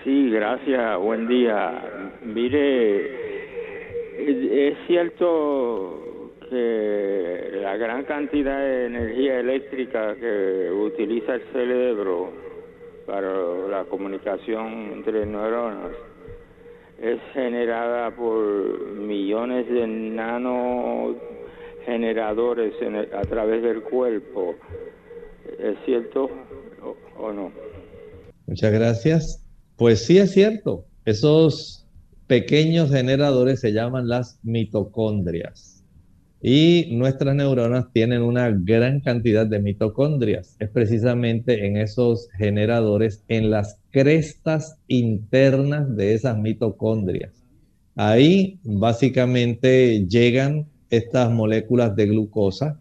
[0.03, 0.99] Sí, gracias.
[0.99, 1.83] Buen día.
[2.23, 3.09] Mire,
[4.69, 6.00] es cierto
[6.51, 12.29] que la gran cantidad de energía eléctrica que utiliza el cerebro
[13.05, 13.31] para
[13.69, 15.93] la comunicación entre neuronas
[17.01, 21.15] es generada por millones de nano
[21.85, 22.73] generadores
[23.13, 24.55] a través del cuerpo.
[25.57, 26.29] ¿Es cierto
[27.17, 27.51] o, no?
[28.45, 29.47] Muchas gracias.
[29.77, 30.85] Pues sí es cierto.
[31.05, 31.87] Esos
[32.27, 35.70] pequeños generadores se llaman las mitocondrias.
[36.41, 40.55] Y nuestras neuronas tienen una gran cantidad de mitocondrias.
[40.59, 47.31] Es precisamente en esos generadores, en las crestas internas de esas mitocondrias.
[47.95, 52.79] Ahí básicamente llegan estas moléculas de glucosa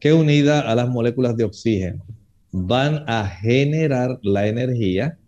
[0.00, 2.04] que unidas a las moléculas de oxígeno
[2.52, 5.18] van a generar la energía,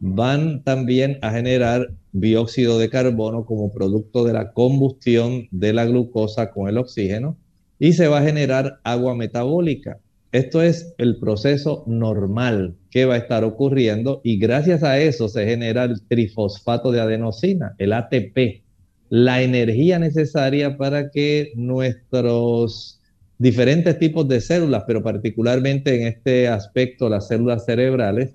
[0.00, 6.50] van también a generar dióxido de carbono como producto de la combustión de la glucosa
[6.50, 7.36] con el oxígeno
[7.78, 9.98] y se va a generar agua metabólica.
[10.32, 15.44] Esto es el proceso normal que va a estar ocurriendo y gracias a eso se
[15.44, 18.62] genera el trifosfato de adenosina, el ATP,
[19.08, 23.00] la energía necesaria para que nuestros
[23.38, 28.34] diferentes tipos de células, pero particularmente en este aspecto las células cerebrales,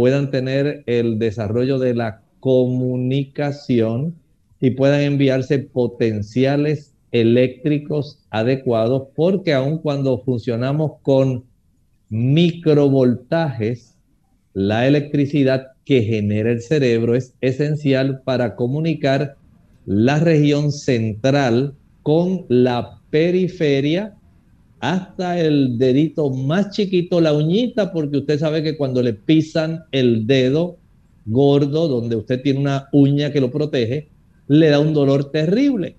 [0.00, 4.14] puedan tener el desarrollo de la comunicación
[4.58, 11.44] y puedan enviarse potenciales eléctricos adecuados, porque aun cuando funcionamos con
[12.08, 13.94] microvoltajes,
[14.54, 19.36] la electricidad que genera el cerebro es esencial para comunicar
[19.84, 24.14] la región central con la periferia
[24.80, 30.26] hasta el dedito más chiquito, la uñita, porque usted sabe que cuando le pisan el
[30.26, 30.78] dedo
[31.26, 34.08] gordo, donde usted tiene una uña que lo protege,
[34.48, 35.96] le da un dolor terrible.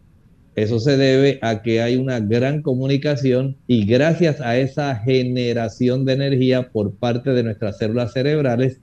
[0.55, 6.13] Eso se debe a que hay una gran comunicación y gracias a esa generación de
[6.13, 8.81] energía por parte de nuestras células cerebrales,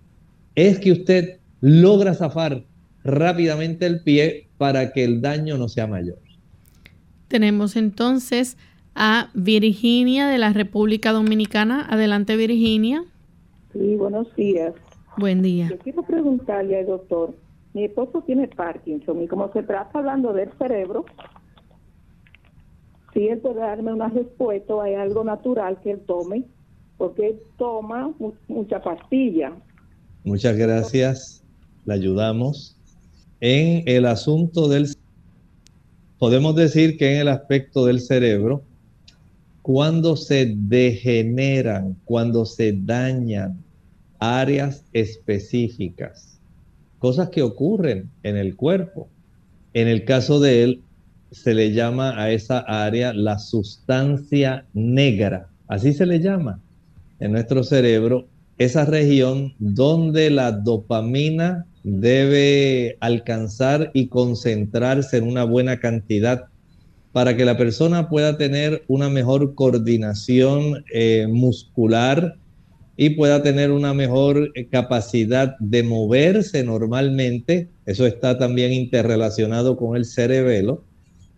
[0.54, 2.64] es que usted logra zafar
[3.04, 6.18] rápidamente el pie para que el daño no sea mayor.
[7.28, 8.56] Tenemos entonces
[8.98, 11.86] a Virginia de la República Dominicana.
[11.88, 13.04] Adelante, Virginia.
[13.72, 14.74] Sí, buenos días.
[15.16, 15.68] Buen día.
[15.70, 17.34] Yo quiero preguntarle al doctor,
[17.74, 21.06] mi esposo tiene Parkinson y como se trata hablando del cerebro,
[23.14, 26.44] si él puede darme una respuesta, hay algo natural que él tome,
[26.96, 28.12] porque él toma
[28.48, 29.52] mucha pastilla.
[30.24, 31.44] Muchas gracias,
[31.84, 32.76] le ayudamos
[33.40, 34.88] en el asunto del
[36.18, 38.62] podemos decir que en el aspecto del cerebro,
[39.68, 43.62] cuando se degeneran, cuando se dañan
[44.18, 46.40] áreas específicas,
[46.98, 49.10] cosas que ocurren en el cuerpo.
[49.74, 50.80] En el caso de él,
[51.32, 56.62] se le llama a esa área la sustancia negra, así se le llama
[57.20, 65.78] en nuestro cerebro, esa región donde la dopamina debe alcanzar y concentrarse en una buena
[65.78, 66.46] cantidad
[67.18, 72.36] para que la persona pueda tener una mejor coordinación eh, muscular
[72.96, 77.70] y pueda tener una mejor eh, capacidad de moverse normalmente.
[77.86, 80.84] Eso está también interrelacionado con el cerebelo.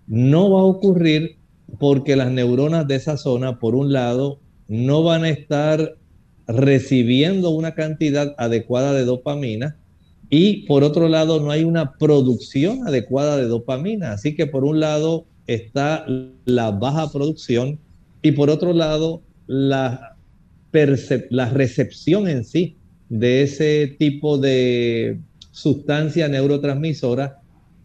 [0.06, 1.38] No va a ocurrir
[1.78, 5.96] porque las neuronas de esa zona, por un lado, no van a estar
[6.46, 9.78] recibiendo una cantidad adecuada de dopamina
[10.28, 14.12] y por otro lado, no hay una producción adecuada de dopamina.
[14.12, 15.24] Así que por un lado
[15.54, 16.06] está
[16.44, 17.80] la baja producción
[18.22, 20.16] y por otro lado la,
[21.30, 22.76] la recepción en sí
[23.08, 25.18] de ese tipo de
[25.50, 27.40] sustancia neurotransmisora,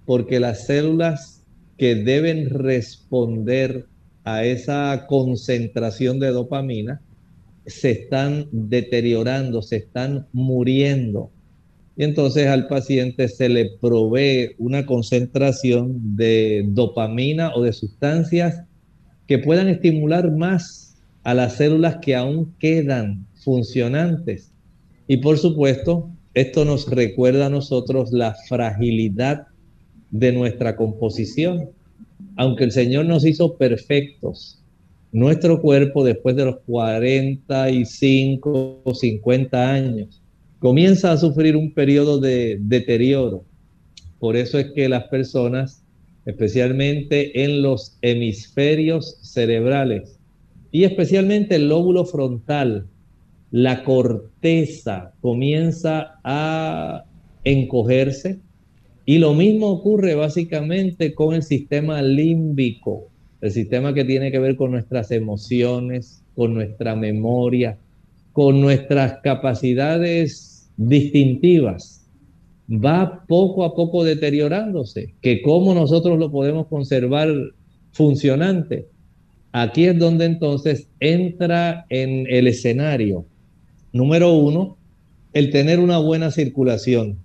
[0.05, 1.41] porque las células
[1.77, 3.87] que deben responder
[4.23, 7.01] a esa concentración de dopamina
[7.65, 11.31] se están deteriorando, se están muriendo
[11.97, 18.63] y entonces al paciente se le provee una concentración de dopamina o de sustancias
[19.27, 24.51] que puedan estimular más a las células que aún quedan funcionantes.
[25.07, 29.47] Y por supuesto, esto nos recuerda a nosotros la fragilidad
[30.11, 31.69] de nuestra composición.
[32.35, 34.61] Aunque el Señor nos hizo perfectos,
[35.13, 40.21] nuestro cuerpo después de los 45 o 50 años
[40.59, 43.43] comienza a sufrir un periodo de deterioro.
[44.19, 45.83] Por eso es que las personas,
[46.25, 50.17] especialmente en los hemisferios cerebrales
[50.71, 52.87] y especialmente el lóbulo frontal,
[53.51, 57.05] la corteza comienza a
[57.43, 58.39] encogerse
[59.05, 63.09] y lo mismo ocurre básicamente con el sistema límbico,
[63.41, 67.77] el sistema que tiene que ver con nuestras emociones, con nuestra memoria,
[68.35, 72.05] con nuestras capacidades distintivas.
[72.69, 77.29] Va poco a poco deteriorándose, que cómo nosotros lo podemos conservar
[77.93, 78.89] funcionante.
[79.53, 83.25] Aquí es donde entonces entra en el escenario
[83.95, 84.77] Número uno,
[85.31, 87.23] el tener una buena circulación.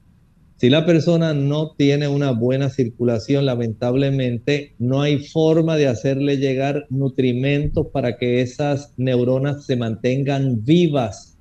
[0.61, 6.85] Si la persona no tiene una buena circulación, lamentablemente no hay forma de hacerle llegar
[6.91, 11.39] nutrimentos para que esas neuronas se mantengan vivas.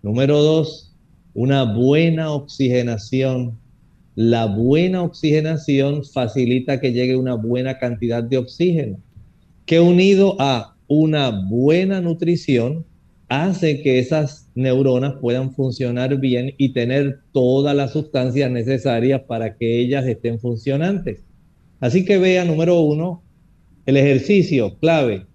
[0.00, 0.96] Número dos,
[1.34, 3.58] una buena oxigenación.
[4.14, 8.98] La buena oxigenación facilita que llegue una buena cantidad de oxígeno,
[9.66, 12.86] que unido a una buena nutrición
[13.42, 19.80] hace que esas neuronas puedan funcionar bien y tener todas las sustancias necesarias para que
[19.80, 21.24] ellas estén funcionantes.
[21.80, 23.22] Así que vea, número uno,
[23.86, 25.26] el ejercicio, clave.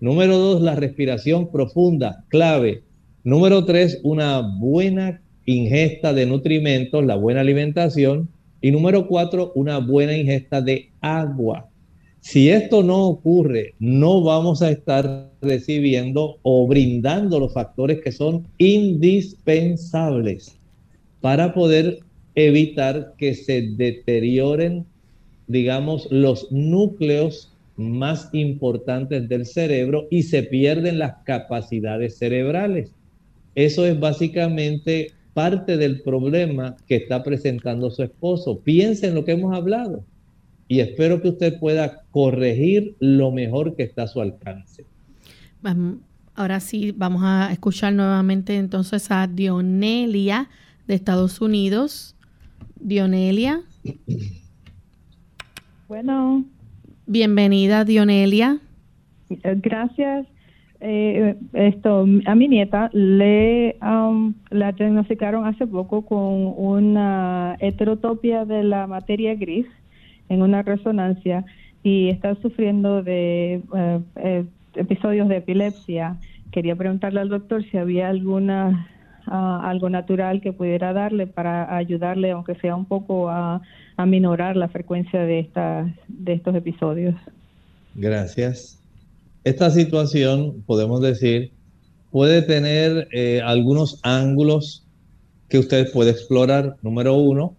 [0.00, 2.82] Número dos, la respiración profunda, clave.
[3.22, 8.28] Número tres, una buena ingesta de nutrimentos, la buena alimentación.
[8.60, 11.68] Y número cuatro, una buena ingesta de agua.
[12.24, 18.48] Si esto no ocurre, no vamos a estar recibiendo o brindando los factores que son
[18.56, 20.56] indispensables
[21.20, 21.98] para poder
[22.34, 24.86] evitar que se deterioren,
[25.48, 32.90] digamos, los núcleos más importantes del cerebro y se pierden las capacidades cerebrales.
[33.54, 38.60] Eso es básicamente parte del problema que está presentando su esposo.
[38.60, 40.04] Piensen en lo que hemos hablado
[40.68, 44.86] y espero que usted pueda corregir lo mejor que está a su alcance.
[46.34, 50.48] Ahora sí, vamos a escuchar nuevamente entonces a Dionelia
[50.86, 52.16] de Estados Unidos.
[52.80, 53.60] Dionelia.
[55.88, 56.44] Bueno.
[57.06, 58.58] Bienvenida, Dionelia.
[59.28, 60.26] Gracias.
[60.80, 68.64] Eh, esto, a mi nieta le um, la diagnosticaron hace poco con una heterotopia de
[68.64, 69.66] la materia gris
[70.28, 71.44] en una resonancia
[71.82, 74.44] y está sufriendo de eh, eh,
[74.74, 76.16] episodios de epilepsia.
[76.50, 78.88] Quería preguntarle al doctor si había alguna
[79.26, 83.60] ah, algo natural que pudiera darle para ayudarle, aunque sea un poco, a,
[83.96, 87.14] a minorar la frecuencia de, esta, de estos episodios.
[87.94, 88.80] Gracias.
[89.44, 91.52] Esta situación, podemos decir,
[92.10, 94.86] puede tener eh, algunos ángulos
[95.48, 96.76] que usted puede explorar.
[96.82, 97.56] Número uno,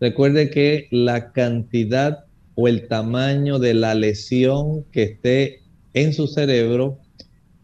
[0.00, 2.24] Recuerde que la cantidad
[2.54, 5.60] o el tamaño de la lesión que esté
[5.94, 6.98] en su cerebro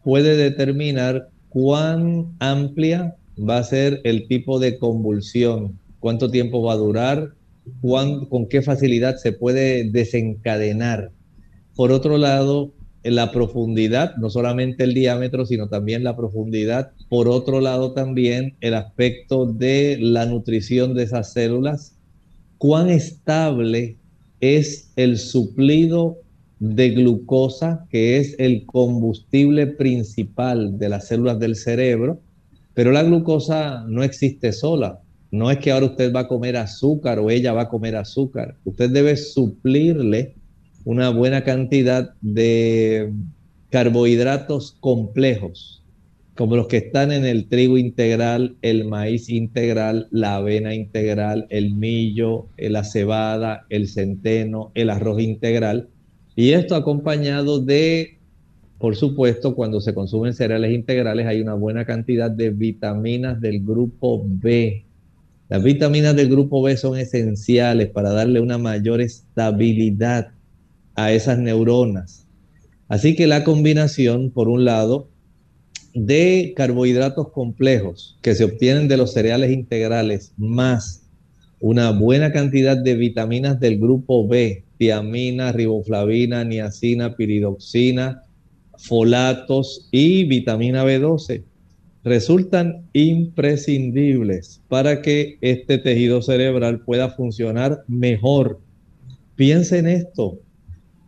[0.05, 6.76] puede determinar cuán amplia va a ser el tipo de convulsión, cuánto tiempo va a
[6.76, 7.35] durar,
[7.83, 11.11] con qué facilidad se puede desencadenar.
[11.76, 12.72] Por otro lado,
[13.03, 16.93] la profundidad, no solamente el diámetro, sino también la profundidad.
[17.09, 21.97] Por otro lado, también el aspecto de la nutrición de esas células,
[22.61, 23.96] cuán estable
[24.40, 26.18] es el suplido
[26.58, 32.20] de glucosa, que es el combustible principal de las células del cerebro,
[32.74, 35.00] pero la glucosa no existe sola.
[35.30, 38.58] No es que ahora usted va a comer azúcar o ella va a comer azúcar.
[38.66, 40.34] Usted debe suplirle
[40.84, 43.11] una buena cantidad de
[43.70, 45.80] carbohidratos complejos,
[46.41, 51.74] como los que están en el trigo integral, el maíz integral, la avena integral, el
[51.74, 55.91] millo, la cebada, el centeno, el arroz integral.
[56.36, 58.20] Y esto acompañado de,
[58.78, 64.24] por supuesto, cuando se consumen cereales integrales hay una buena cantidad de vitaminas del grupo
[64.26, 64.86] B.
[65.51, 70.30] Las vitaminas del grupo B son esenciales para darle una mayor estabilidad
[70.95, 72.26] a esas neuronas.
[72.88, 75.11] Así que la combinación, por un lado,
[75.95, 81.01] de carbohidratos complejos que se obtienen de los cereales integrales más
[81.61, 88.24] una buena cantidad de vitaminas del grupo B, tiamina, riboflavina, niacina, piridoxina,
[88.78, 91.45] folatos y vitamina B12
[92.03, 98.59] resultan imprescindibles para que este tejido cerebral pueda funcionar mejor.
[99.36, 100.38] Piensa en esto,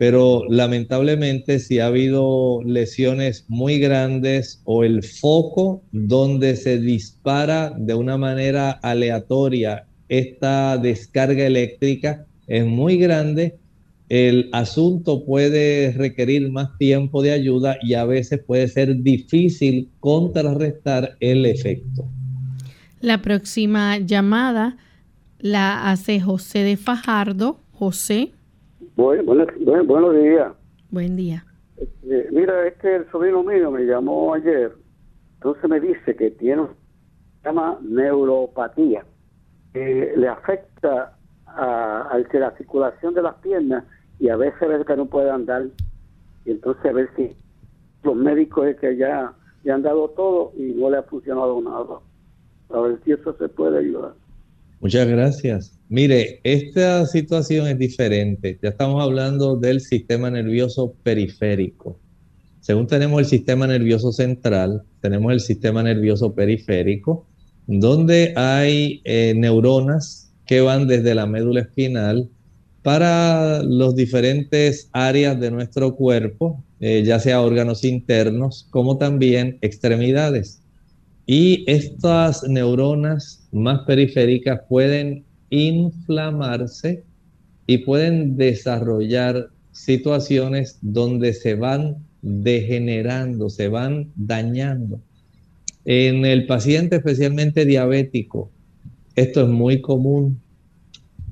[0.03, 7.95] pero lamentablemente si ha habido lesiones muy grandes o el foco donde se dispara de
[7.95, 13.61] una manera aleatoria esta descarga eléctrica es muy grande,
[14.09, 21.17] el asunto puede requerir más tiempo de ayuda y a veces puede ser difícil contrarrestar
[21.21, 22.11] el efecto.
[23.01, 24.79] La próxima llamada
[25.39, 27.61] la hace José de Fajardo.
[27.71, 28.33] José.
[28.97, 30.53] Buenos días.
[30.91, 31.45] Buen día.
[31.77, 34.73] Este, mira, es que el sobrino mío me llamó ayer,
[35.35, 36.67] entonces me dice que tiene
[37.43, 39.05] se llama neuropatía,
[39.73, 41.17] que le afecta
[41.47, 43.85] a, a la circulación de las piernas
[44.21, 45.67] y a veces ve que no puede andar
[46.45, 47.37] y entonces a ver si
[48.03, 49.33] los médicos es que ya
[49.65, 52.01] le han dado todo y no le ha funcionado nada.
[52.71, 54.15] A ver si eso se puede ayudar.
[54.83, 55.79] Muchas gracias.
[55.89, 58.59] Mire, esta situación es diferente.
[58.61, 62.01] Ya estamos hablando del sistema nervioso periférico.
[62.59, 67.29] Según tenemos el sistema nervioso central, tenemos el sistema nervioso periférico,
[67.69, 72.29] donde hay eh, neuronas que van desde la médula espinal
[72.83, 80.62] para los diferentes áreas de nuestro cuerpo, eh, ya sea órganos internos como también extremidades.
[81.27, 87.05] Y estas neuronas más periféricas pueden inflamarse
[87.67, 95.01] y pueden desarrollar situaciones donde se van degenerando, se van dañando.
[95.85, 98.51] En el paciente especialmente diabético,
[99.15, 100.41] esto es muy común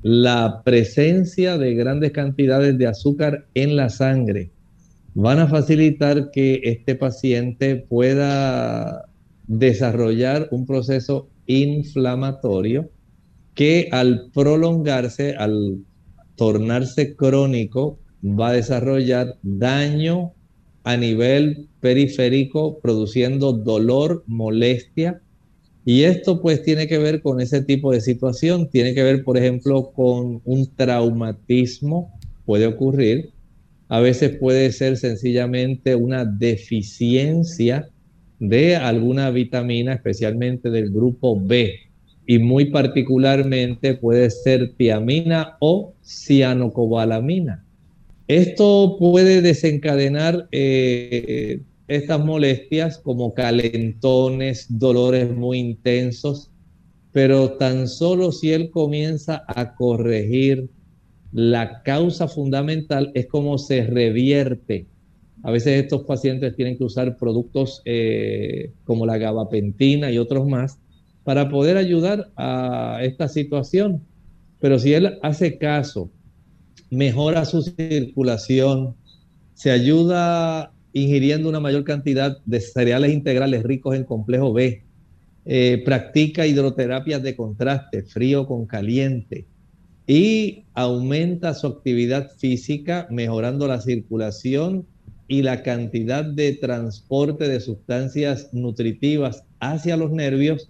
[0.01, 4.49] la presencia de grandes cantidades de azúcar en la sangre
[5.13, 9.05] van a facilitar que este paciente pueda
[9.51, 12.89] desarrollar un proceso inflamatorio
[13.53, 15.83] que al prolongarse, al
[16.37, 20.31] tornarse crónico, va a desarrollar daño
[20.83, 25.21] a nivel periférico, produciendo dolor, molestia.
[25.83, 29.37] Y esto pues tiene que ver con ese tipo de situación, tiene que ver por
[29.37, 33.31] ejemplo con un traumatismo, puede ocurrir,
[33.89, 37.90] a veces puede ser sencillamente una deficiencia
[38.41, 41.75] de alguna vitamina, especialmente del grupo B,
[42.25, 47.63] y muy particularmente puede ser tiamina o cianocobalamina.
[48.27, 56.49] Esto puede desencadenar eh, estas molestias como calentones, dolores muy intensos,
[57.11, 60.67] pero tan solo si él comienza a corregir
[61.31, 64.87] la causa fundamental es como se revierte.
[65.43, 70.79] A veces estos pacientes tienen que usar productos eh, como la gabapentina y otros más
[71.23, 74.03] para poder ayudar a esta situación.
[74.59, 76.11] Pero si él hace caso,
[76.89, 78.95] mejora su circulación,
[79.53, 84.83] se ayuda ingiriendo una mayor cantidad de cereales integrales ricos en complejo B.
[85.45, 89.47] Eh, practica hidroterapias de contraste, frío con caliente.
[90.05, 94.85] Y aumenta su actividad física, mejorando la circulación
[95.31, 100.69] y la cantidad de transporte de sustancias nutritivas hacia los nervios,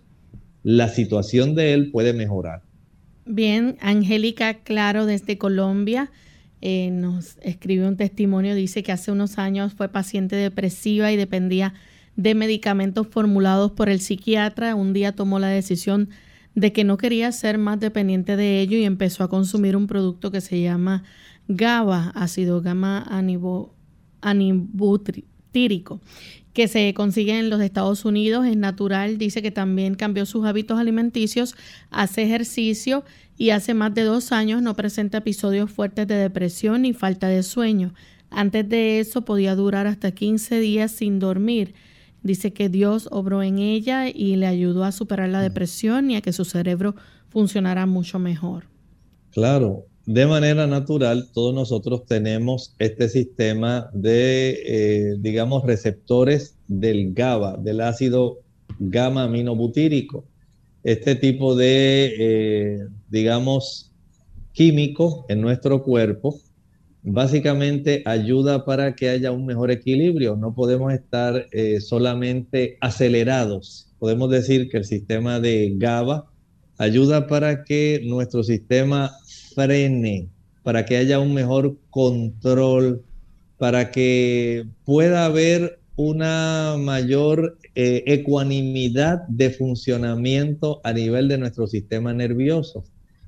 [0.61, 2.61] la situación de él puede mejorar.
[3.25, 6.11] Bien, Angélica Claro desde Colombia
[6.61, 11.73] eh, nos escribe un testimonio, dice que hace unos años fue paciente depresiva y dependía
[12.15, 14.75] de medicamentos formulados por el psiquiatra.
[14.75, 16.09] Un día tomó la decisión
[16.53, 20.29] de que no quería ser más dependiente de ello y empezó a consumir un producto
[20.29, 21.03] que se llama
[21.47, 22.99] GABA, ácido gamma
[24.21, 25.99] anibutírico
[26.53, 30.79] que se consigue en los Estados Unidos, es natural, dice que también cambió sus hábitos
[30.79, 31.55] alimenticios,
[31.91, 33.03] hace ejercicio
[33.37, 37.43] y hace más de dos años no presenta episodios fuertes de depresión ni falta de
[37.43, 37.93] sueño.
[38.29, 41.73] Antes de eso podía durar hasta 15 días sin dormir.
[42.23, 46.21] Dice que Dios obró en ella y le ayudó a superar la depresión y a
[46.21, 46.95] que su cerebro
[47.29, 48.65] funcionara mucho mejor.
[49.31, 57.57] Claro, de manera natural, todos nosotros tenemos este sistema de, eh, digamos, receptores del GABA,
[57.57, 58.39] del ácido
[58.79, 60.25] gamma aminobutírico.
[60.83, 62.79] Este tipo de, eh,
[63.09, 63.91] digamos,
[64.53, 66.39] químico en nuestro cuerpo
[67.03, 70.35] básicamente ayuda para que haya un mejor equilibrio.
[70.35, 73.89] No podemos estar eh, solamente acelerados.
[73.99, 76.25] Podemos decir que el sistema de GABA
[76.77, 79.11] ayuda para que nuestro sistema
[79.53, 80.29] frene,
[80.63, 83.03] para que haya un mejor control,
[83.57, 92.13] para que pueda haber una mayor eh, ecuanimidad de funcionamiento a nivel de nuestro sistema
[92.13, 92.83] nervioso.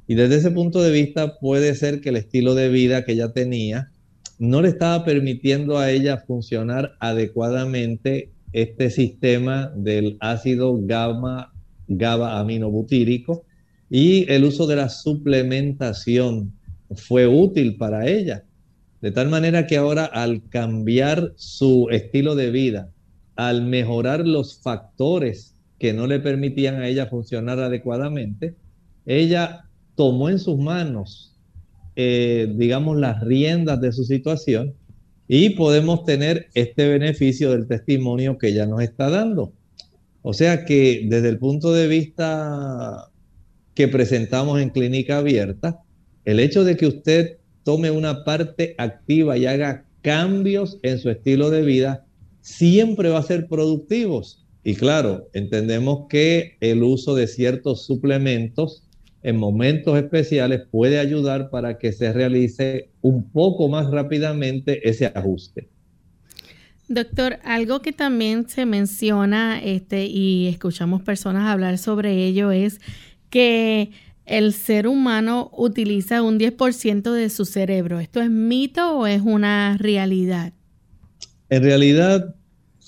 [0.07, 3.31] Y desde ese punto de vista puede ser que el estilo de vida que ella
[3.31, 3.91] tenía
[4.39, 11.53] no le estaba permitiendo a ella funcionar adecuadamente este sistema del ácido gamma,
[11.87, 13.45] GABA aminobutírico
[13.93, 16.51] y el uso de la suplementación
[16.95, 18.43] fue útil para ella.
[19.03, 22.89] De tal manera que ahora al cambiar su estilo de vida,
[23.35, 28.55] al mejorar los factores que no le permitían a ella funcionar adecuadamente,
[29.05, 31.35] ella tomó en sus manos,
[31.95, 34.73] eh, digamos, las riendas de su situación
[35.27, 39.53] y podemos tener este beneficio del testimonio que ella nos está dando.
[40.23, 43.11] O sea que desde el punto de vista
[43.75, 45.81] que presentamos en clínica abierta,
[46.25, 51.49] el hecho de que usted tome una parte activa y haga cambios en su estilo
[51.49, 52.05] de vida,
[52.41, 54.45] siempre va a ser productivos.
[54.63, 58.83] Y claro, entendemos que el uso de ciertos suplementos
[59.23, 65.69] en momentos especiales puede ayudar para que se realice un poco más rápidamente ese ajuste.
[66.89, 72.81] Doctor, algo que también se menciona este, y escuchamos personas hablar sobre ello es
[73.33, 73.89] que
[74.27, 77.99] el ser humano utiliza un 10% de su cerebro.
[77.99, 80.53] ¿Esto es mito o es una realidad?
[81.49, 82.35] En realidad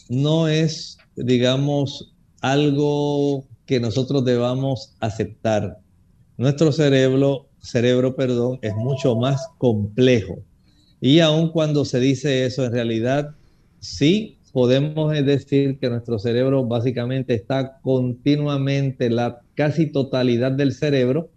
[0.08, 5.80] no es, digamos, algo que nosotros debamos aceptar.
[6.38, 10.36] Nuestro cerebro, cerebro, perdón, es mucho más complejo.
[11.02, 13.32] Y aun cuando se dice eso, en realidad
[13.80, 21.32] sí podemos decir que nuestro cerebro básicamente está continuamente, la casi totalidad del cerebro,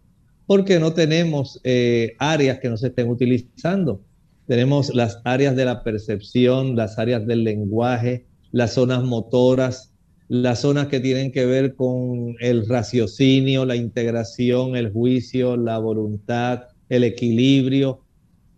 [0.47, 4.03] porque no tenemos eh, áreas que no estén utilizando.
[4.47, 9.93] Tenemos las áreas de la percepción, las áreas del lenguaje, las zonas motoras,
[10.29, 16.64] las zonas que tienen que ver con el raciocinio, la integración, el juicio, la voluntad,
[16.89, 18.01] el equilibrio.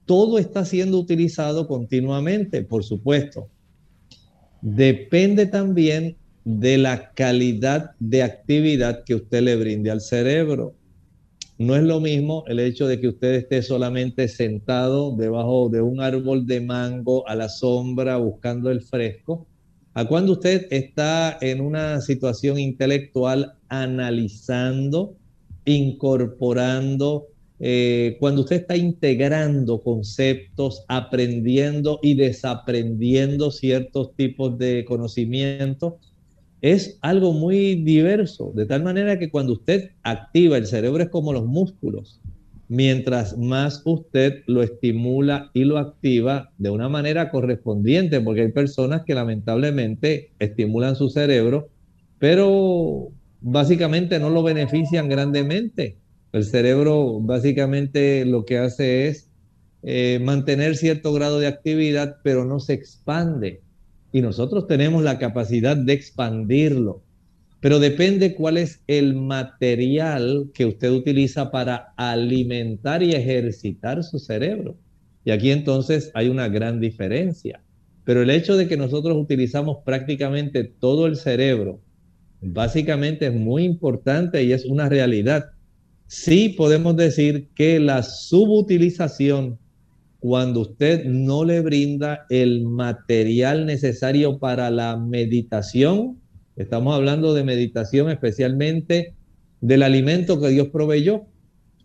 [0.07, 3.49] Todo está siendo utilizado continuamente, por supuesto
[4.63, 6.17] depende también
[6.59, 10.75] de la calidad de actividad que usted le brinde al cerebro.
[11.59, 16.01] No es lo mismo el hecho de que usted esté solamente sentado debajo de un
[16.01, 19.47] árbol de mango a la sombra buscando el fresco,
[19.93, 25.17] a cuando usted está en una situación intelectual analizando,
[25.67, 27.27] incorporando,
[27.59, 35.95] eh, cuando usted está integrando conceptos, aprendiendo y desaprendiendo ciertos tipos de conocimientos,
[36.63, 41.33] es algo muy diverso, de tal manera que cuando usted activa el cerebro es como
[41.33, 42.21] los músculos.
[42.69, 49.03] Mientras más usted lo estimula y lo activa de una manera correspondiente, porque hay personas
[49.05, 51.69] que lamentablemente estimulan su cerebro,
[52.19, 53.09] pero
[53.41, 55.97] básicamente no lo benefician grandemente
[56.33, 59.29] el cerebro básicamente lo que hace es
[59.83, 63.63] eh, mantener cierto grado de actividad, pero no se expande.
[64.13, 67.03] Y nosotros tenemos la capacidad de expandirlo.
[67.61, 74.77] Pero depende cuál es el material que usted utiliza para alimentar y ejercitar su cerebro.
[75.25, 77.63] Y aquí entonces hay una gran diferencia.
[78.05, 81.81] Pero el hecho de que nosotros utilizamos prácticamente todo el cerebro,
[82.41, 85.51] básicamente es muy importante y es una realidad
[86.11, 89.60] sí podemos decir que la subutilización,
[90.21, 96.21] cuando usted no le brinda el material necesario para la meditación,
[96.57, 99.15] estamos hablando de meditación especialmente
[99.61, 101.25] del alimento que Dios proveyó,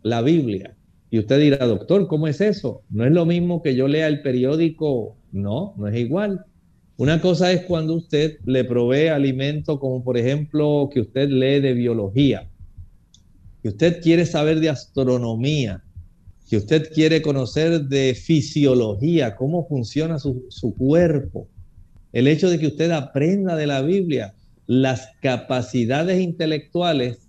[0.03, 0.75] la Biblia.
[1.09, 2.83] Y usted dirá, doctor, ¿cómo es eso?
[2.89, 5.17] No es lo mismo que yo lea el periódico.
[5.31, 6.45] No, no es igual.
[6.97, 11.73] Una cosa es cuando usted le provee alimento, como por ejemplo que usted lee de
[11.73, 12.47] biología
[13.65, 15.83] que usted quiere saber de astronomía,
[16.49, 21.47] que usted quiere conocer de fisiología, cómo funciona su, cuerpo,
[22.13, 24.35] el hecho de que usted aprenda de la Biblia,
[24.67, 27.27] las capacidades intelectuales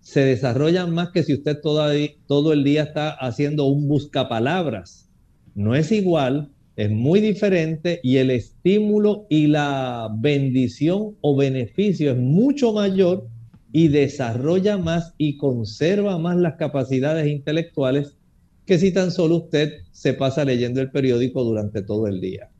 [0.00, 5.08] se desarrollan más que si usted todo el día está haciendo un buscapalabras.
[5.54, 12.18] No es igual, es muy diferente y el estímulo y la bendición o beneficio es
[12.18, 13.26] mucho mayor
[13.72, 18.17] y desarrolla más y conserva más las capacidades intelectuales
[18.68, 22.50] que si tan solo usted se pasa leyendo el periódico durante todo el día.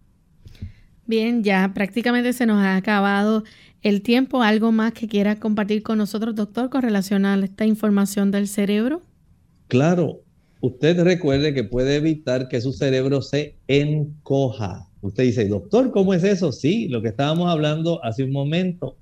[1.04, 3.44] Bien, ya prácticamente se nos ha acabado
[3.82, 4.42] el tiempo.
[4.42, 9.02] ¿Algo más que quiera compartir con nosotros, doctor, con relación a esta información del cerebro?
[9.68, 10.22] Claro,
[10.62, 14.88] usted recuerde que puede evitar que su cerebro se encoja.
[15.02, 16.52] Usted dice, doctor, ¿cómo es eso?
[16.52, 18.96] Sí, lo que estábamos hablando hace un momento.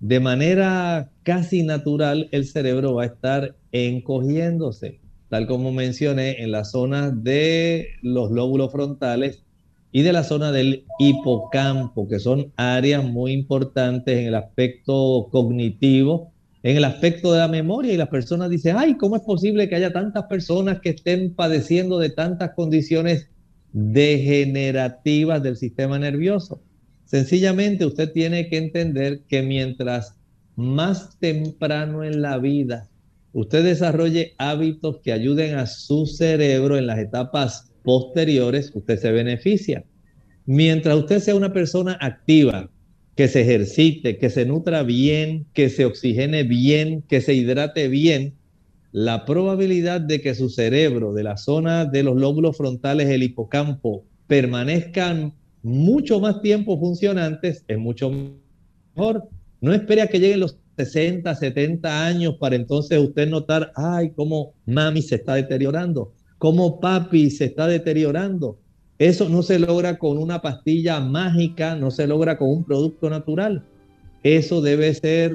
[0.00, 4.98] De manera casi natural, el cerebro va a estar encogiéndose,
[5.30, 9.44] tal como mencioné, en la zona de los lóbulos frontales
[9.92, 16.32] y de la zona del hipocampo, que son áreas muy importantes en el aspecto cognitivo,
[16.64, 17.92] en el aspecto de la memoria.
[17.92, 21.98] Y las personas dicen, ay, ¿cómo es posible que haya tantas personas que estén padeciendo
[21.98, 23.28] de tantas condiciones
[23.72, 26.60] degenerativas del sistema nervioso?
[27.04, 30.16] Sencillamente usted tiene que entender que mientras
[30.56, 32.88] más temprano en la vida
[33.32, 39.84] usted desarrolle hábitos que ayuden a su cerebro en las etapas posteriores, usted se beneficia.
[40.46, 42.70] Mientras usted sea una persona activa,
[43.16, 48.34] que se ejercite, que se nutra bien, que se oxigene bien, que se hidrate bien,
[48.92, 54.04] la probabilidad de que su cerebro de la zona de los lóbulos frontales, el hipocampo,
[54.26, 58.10] permanezcan mucho más tiempo funcionantes es mucho
[58.96, 59.28] mejor.
[59.60, 64.54] No espere a que lleguen los 60, 70 años para entonces usted notar, ay, cómo
[64.66, 68.58] mami se está deteriorando cómo papi se está deteriorando.
[68.98, 73.62] Eso no se logra con una pastilla mágica, no se logra con un producto natural.
[74.22, 75.34] Eso debe ser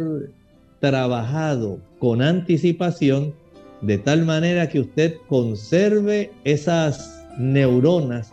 [0.80, 3.36] trabajado con anticipación
[3.82, 8.32] de tal manera que usted conserve esas neuronas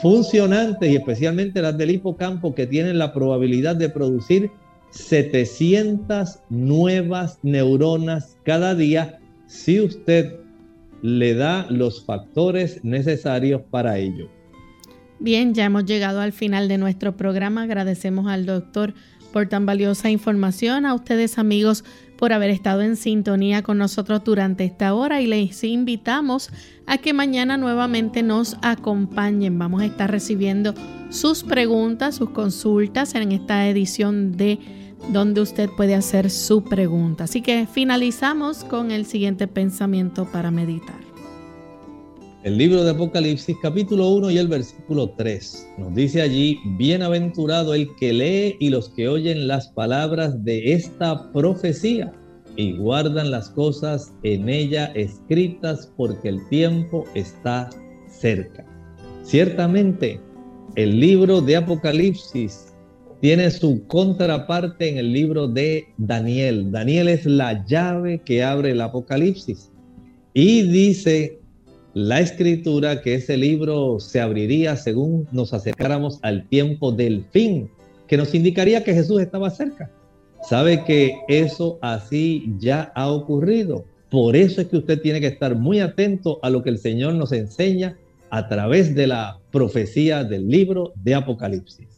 [0.00, 4.50] funcionantes y especialmente las del hipocampo que tienen la probabilidad de producir
[4.98, 10.40] 700 nuevas neuronas cada día si usted
[11.02, 14.28] le da los factores necesarios para ello.
[15.20, 17.62] Bien, ya hemos llegado al final de nuestro programa.
[17.62, 18.94] Agradecemos al doctor
[19.32, 21.84] por tan valiosa información, a ustedes amigos
[22.16, 26.50] por haber estado en sintonía con nosotros durante esta hora y les invitamos
[26.86, 29.58] a que mañana nuevamente nos acompañen.
[29.58, 30.74] Vamos a estar recibiendo
[31.10, 34.58] sus preguntas, sus consultas en esta edición de
[35.12, 37.24] donde usted puede hacer su pregunta.
[37.24, 41.08] Así que finalizamos con el siguiente pensamiento para meditar.
[42.44, 47.94] El libro de Apocalipsis capítulo 1 y el versículo 3 nos dice allí, bienaventurado el
[47.96, 52.12] que lee y los que oyen las palabras de esta profecía
[52.54, 57.70] y guardan las cosas en ella escritas porque el tiempo está
[58.08, 58.64] cerca.
[59.24, 60.20] Ciertamente,
[60.76, 62.67] el libro de Apocalipsis
[63.20, 66.70] tiene su contraparte en el libro de Daniel.
[66.70, 69.70] Daniel es la llave que abre el Apocalipsis.
[70.34, 71.40] Y dice
[71.94, 77.68] la escritura que ese libro se abriría según nos acercáramos al tiempo del fin,
[78.06, 79.90] que nos indicaría que Jesús estaba cerca.
[80.48, 83.84] Sabe que eso así ya ha ocurrido.
[84.10, 87.14] Por eso es que usted tiene que estar muy atento a lo que el Señor
[87.14, 87.98] nos enseña
[88.30, 91.97] a través de la profecía del libro de Apocalipsis.